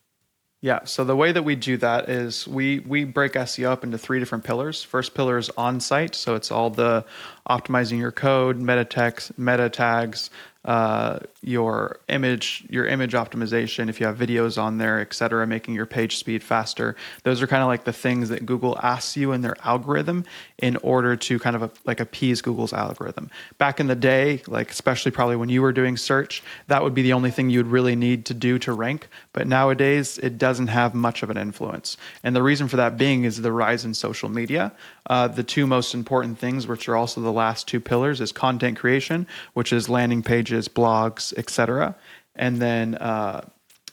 [0.63, 0.81] Yeah.
[0.85, 4.19] So the way that we do that is we we break SEO up into three
[4.19, 4.83] different pillars.
[4.83, 7.05] First pillar is on site, so it's all the
[7.49, 10.31] optimizing your code, meta text, meta tags,
[10.65, 15.75] uh, your image your image optimization if you have videos on there et cetera making
[15.75, 16.97] your page speed faster.
[17.23, 20.25] Those are kind of like the things that google asks you in their algorithm
[20.59, 23.31] in order to kind of a, like appease google's algorithm.
[23.59, 27.03] Back in the day like especially probably when you were doing search that would be
[27.03, 29.09] the only thing you would really need to do to rank.
[29.33, 31.97] But nowadays it doesn't have much of an influence.
[32.25, 34.73] And the reason for that being is the rise in social media.
[35.09, 38.77] Uh, the two most important things which are also the last two pillars is content
[38.77, 41.95] creation which is landing pages blogs etc.
[42.35, 43.43] And then uh,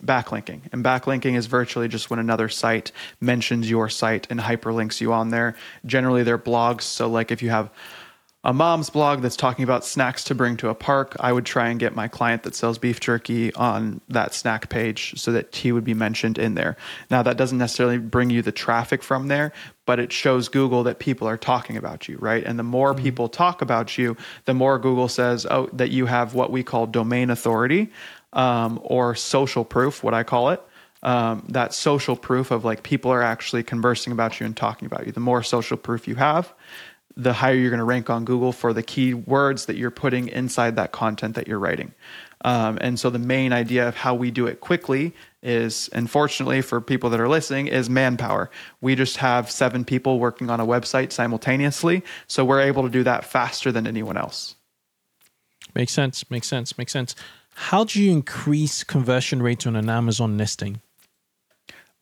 [0.03, 0.61] backlinking.
[0.71, 2.91] And backlinking is virtually just when another site
[3.21, 5.55] mentions your site and hyperlinks you on there.
[5.85, 6.81] Generally, they're blogs.
[6.81, 7.69] So, like if you have
[8.45, 11.69] a mom's blog that's talking about snacks to bring to a park, I would try
[11.69, 15.71] and get my client that sells beef jerky on that snack page so that he
[15.71, 16.75] would be mentioned in there.
[17.09, 19.53] Now, that doesn't necessarily bring you the traffic from there,
[19.85, 22.43] but it shows Google that people are talking about you, right?
[22.43, 23.03] And the more mm-hmm.
[23.03, 26.85] people talk about you, the more Google says, oh, that you have what we call
[26.85, 27.91] domain authority
[28.33, 30.61] um, or social proof, what I call it.
[31.01, 35.05] Um, that social proof of like people are actually conversing about you and talking about
[35.05, 35.11] you.
[35.11, 36.53] The more social proof you have,
[37.15, 40.27] the higher you're going to rank on Google for the key words that you're putting
[40.27, 41.93] inside that content that you're writing.
[42.45, 46.81] Um, and so the main idea of how we do it quickly is, unfortunately for
[46.81, 48.49] people that are listening, is manpower.
[48.81, 53.03] We just have seven people working on a website simultaneously, so we're able to do
[53.03, 54.55] that faster than anyone else.
[55.75, 56.29] Makes sense.
[56.29, 56.77] Makes sense.
[56.77, 57.15] Makes sense.
[57.55, 60.81] How do you increase conversion rates on an Amazon listing?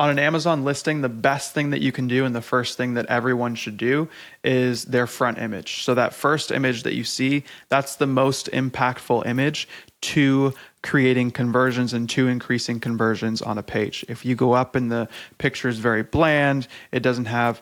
[0.01, 2.95] On an Amazon listing, the best thing that you can do and the first thing
[2.95, 4.09] that everyone should do
[4.43, 5.83] is their front image.
[5.83, 9.67] So that first image that you see, that's the most impactful image
[10.01, 14.03] to creating conversions and to increasing conversions on a page.
[14.09, 17.61] If you go up and the picture is very bland, it doesn't have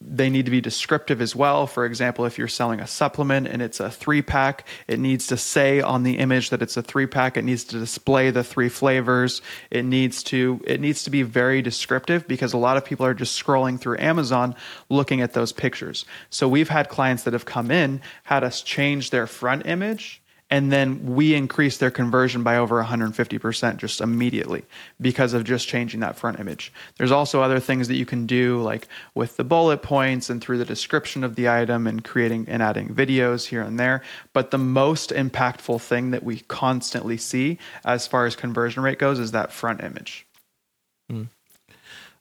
[0.00, 1.66] they need to be descriptive as well.
[1.66, 5.36] For example, if you're selling a supplement and it's a three pack, it needs to
[5.36, 7.36] say on the image that it's a three pack.
[7.36, 9.40] It needs to display the three flavors.
[9.70, 13.14] It needs to it needs to be very descriptive because a lot of people are
[13.14, 14.56] just scrolling through Amazon
[14.88, 16.04] looking at those pictures.
[16.28, 20.72] So we've had clients that have come in, had us change their front image and
[20.72, 24.64] then we increase their conversion by over 150% just immediately
[25.00, 26.72] because of just changing that front image.
[26.98, 30.58] There's also other things that you can do like with the bullet points and through
[30.58, 34.58] the description of the item and creating and adding videos here and there, but the
[34.58, 39.52] most impactful thing that we constantly see as far as conversion rate goes is that
[39.52, 40.26] front image.
[41.10, 41.28] Mm.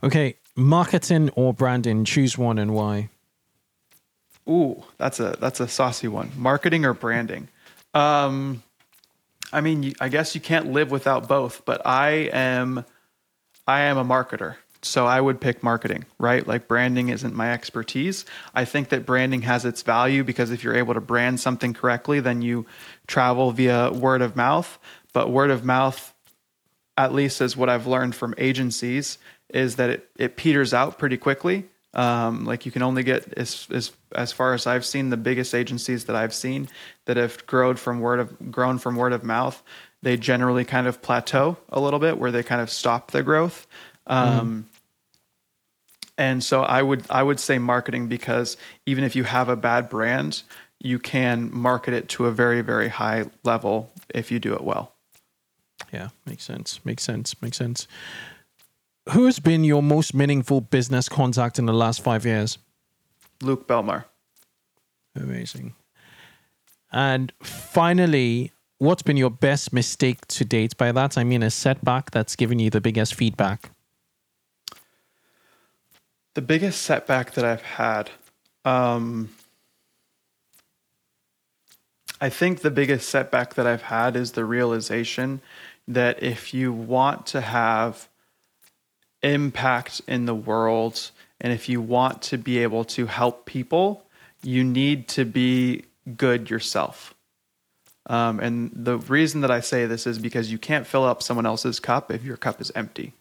[0.03, 3.09] Okay, marketing or branding, choose one and why.
[4.47, 6.31] Ooh, that's a that's a saucy one.
[6.35, 7.49] Marketing or branding?
[7.93, 8.63] Um,
[9.51, 12.85] I mean, I guess you can't live without both, but I am,
[13.67, 14.55] I am a marketer.
[14.81, 16.47] So I would pick marketing, right?
[16.47, 18.23] Like branding isn't my expertise.
[18.55, 22.21] I think that branding has its value because if you're able to brand something correctly,
[22.21, 22.65] then you
[23.05, 24.79] travel via word of mouth.
[25.11, 26.13] But word of mouth,
[26.95, 29.17] at least is what I've learned from agencies,
[29.49, 31.65] is that it, it peters out pretty quickly.
[31.93, 35.55] Um, like you can only get as, as as far as I've seen the biggest
[35.55, 36.69] agencies that I've seen
[37.05, 39.61] that have grown from word of grown from word of mouth,
[40.03, 43.65] they generally kind of plateau a little bit where they kind of stop the growth.
[44.05, 44.79] Um, mm.
[46.19, 49.89] And so I would I would say marketing because even if you have a bad
[49.89, 50.43] brand,
[50.79, 54.93] you can market it to a very very high level if you do it well.
[55.91, 56.85] Yeah, makes sense.
[56.85, 57.41] Makes sense.
[57.41, 57.87] Makes sense
[59.09, 62.57] who has been your most meaningful business contact in the last five years?
[63.41, 64.05] Luke Belmar.
[65.15, 65.73] Amazing.
[66.91, 70.77] And finally, what's been your best mistake to date?
[70.77, 73.71] By that, I mean a setback that's given you the biggest feedback.
[76.33, 78.11] The biggest setback that I've had.
[78.65, 79.29] Um,
[82.21, 85.41] I think the biggest setback that I've had is the realization
[85.87, 88.07] that if you want to have
[89.21, 91.11] impact in the world
[91.41, 94.05] and if you want to be able to help people,
[94.43, 95.85] you need to be
[96.17, 97.13] good yourself.
[98.07, 101.45] Um, and the reason that I say this is because you can't fill up someone
[101.45, 103.13] else's cup if your cup is empty.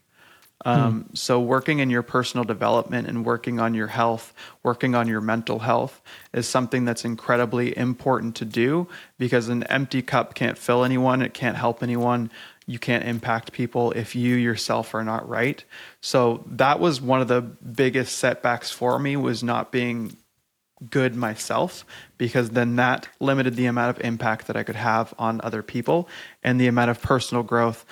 [0.65, 1.15] Um, hmm.
[1.15, 4.35] So, working in your personal development and working on your health,
[4.65, 8.89] working on your mental health is something that's incredibly important to do
[9.19, 12.29] because an empty cup can't fill anyone, it can't help anyone
[12.69, 15.65] you can't impact people if you yourself are not right.
[16.03, 20.15] So that was one of the biggest setbacks for me was not being
[20.91, 21.85] good myself
[22.19, 26.09] because then that limited the amount of impact that I could have on other people
[26.45, 27.87] and the amount of personal growth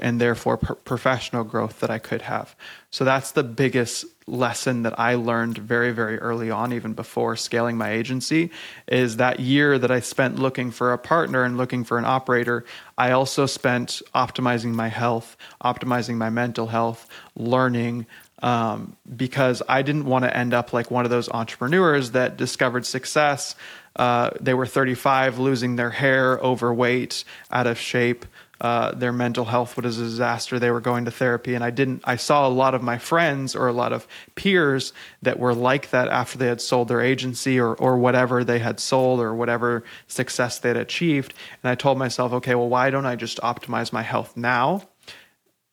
[0.00, 2.56] and therefore professional growth that I could have.
[2.90, 7.76] So that's the biggest lesson that I learned very very early on even before scaling
[7.76, 8.50] my agency
[8.88, 12.64] is that year that I spent looking for a partner and looking for an operator,
[12.98, 18.06] I also spent optimizing my health, optimizing my mental health, learning
[18.42, 22.84] um, because I didn't want to end up like one of those entrepreneurs that discovered
[22.84, 23.54] success.
[23.94, 28.26] Uh, they were 35, losing their hair, overweight, out of shape.
[28.60, 30.58] Uh, their mental health was a disaster.
[30.58, 32.02] They were going to therapy, and I didn't.
[32.04, 34.92] I saw a lot of my friends or a lot of peers
[35.22, 38.80] that were like that after they had sold their agency or or whatever they had
[38.80, 41.34] sold or whatever success they had achieved.
[41.62, 44.82] And I told myself, okay, well, why don't I just optimize my health now?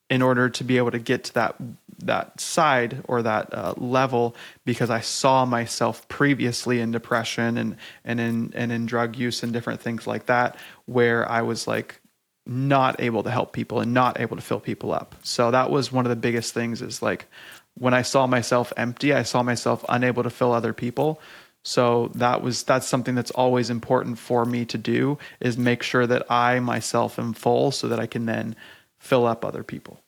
[0.09, 1.55] in order to be able to get to that
[1.99, 8.19] that side or that uh, level because I saw myself previously in depression and and
[8.19, 10.55] in and in drug use and different things like that
[10.85, 11.99] where I was like
[12.45, 15.15] not able to help people and not able to fill people up.
[15.23, 17.27] So that was one of the biggest things is like
[17.75, 21.21] when I saw myself empty, I saw myself unable to fill other people.
[21.63, 26.05] So that was that's something that's always important for me to do is make sure
[26.05, 28.55] that I myself am full so that I can then
[28.99, 30.01] fill up other people.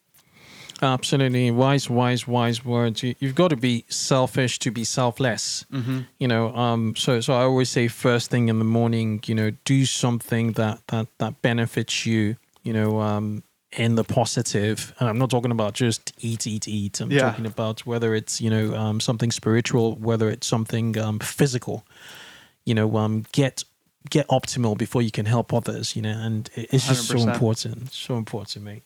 [0.82, 3.02] Absolutely, wise, wise, wise words.
[3.02, 5.66] You, have got to be selfish to be selfless.
[5.72, 6.00] Mm-hmm.
[6.20, 9.22] You know, um, so so I always say first thing in the morning.
[9.26, 12.36] You know, do something that that that benefits you.
[12.64, 13.44] You know, um,
[13.78, 17.00] in the positive, and I'm not talking about just eat, eat, eat.
[17.00, 17.22] I'm yeah.
[17.22, 21.86] talking about whether it's you know um, something spiritual, whether it's something um, physical.
[22.66, 23.64] You know, um, get
[24.10, 25.96] get optimal before you can help others.
[25.96, 27.20] You know, and it's just 100%.
[27.24, 28.82] so important, so important me.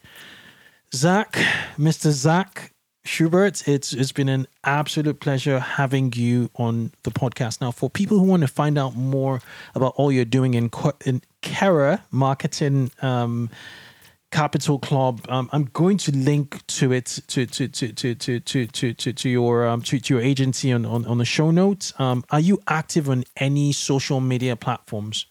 [0.94, 1.34] Zach,
[1.78, 2.12] Mr.
[2.12, 2.74] Zach
[3.06, 7.62] Schubert, it's it's been an absolute pleasure having you on the podcast.
[7.62, 9.42] Now, for people who want to find out more
[9.76, 10.72] about all you're doing in
[11.06, 13.50] in Qerā Marketing um,
[14.32, 18.68] Capital Club, um, I'm going to link to it to to to to to to
[18.68, 21.94] to, to, to your um, to, to your agency on, on, on the show notes.
[22.00, 25.28] Um, are you active on any social media platforms?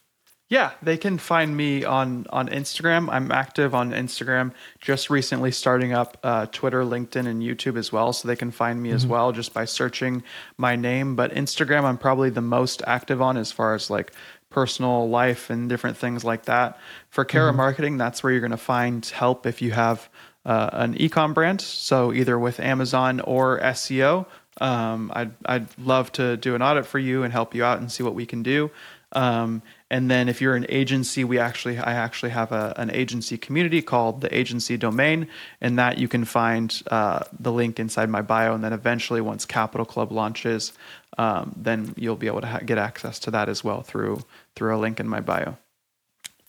[0.49, 3.07] Yeah, they can find me on on Instagram.
[3.11, 4.51] I'm active on Instagram.
[4.81, 8.13] Just recently starting up uh, Twitter, LinkedIn, and YouTube as well.
[8.13, 8.95] So they can find me mm-hmm.
[8.95, 10.23] as well just by searching
[10.57, 11.15] my name.
[11.15, 14.11] But Instagram, I'm probably the most active on as far as like
[14.49, 16.79] personal life and different things like that.
[17.11, 17.57] For Qerā mm-hmm.
[17.57, 20.09] Marketing, that's where you're going to find help if you have
[20.45, 21.61] uh, an ecom brand.
[21.61, 24.25] So either with Amazon or SEO.
[24.59, 27.91] Um, I'd I'd love to do an audit for you and help you out and
[27.91, 28.71] see what we can do.
[29.11, 29.61] Um,
[29.91, 33.81] and then if you're an agency, we actually I actually have a, an agency community
[33.81, 35.27] called the Agency Domain,
[35.61, 38.53] and that you can find uh, the link inside my bio.
[38.53, 40.73] And then eventually, once Capital Club launches,
[41.17, 44.23] um, then you'll be able to ha- get access to that as well through
[44.55, 45.57] through a link in my bio.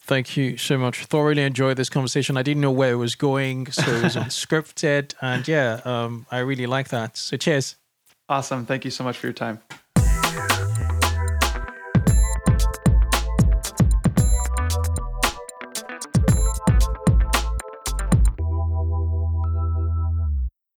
[0.02, 1.06] Thank you so much.
[1.06, 2.36] Thoroughly enjoyed this conversation.
[2.36, 6.38] I didn't know where it was going, so it was unscripted, and yeah, um, I
[6.38, 7.16] really like that.
[7.16, 7.76] So cheers.
[8.28, 8.66] Awesome.
[8.66, 9.60] Thank you so much for your time.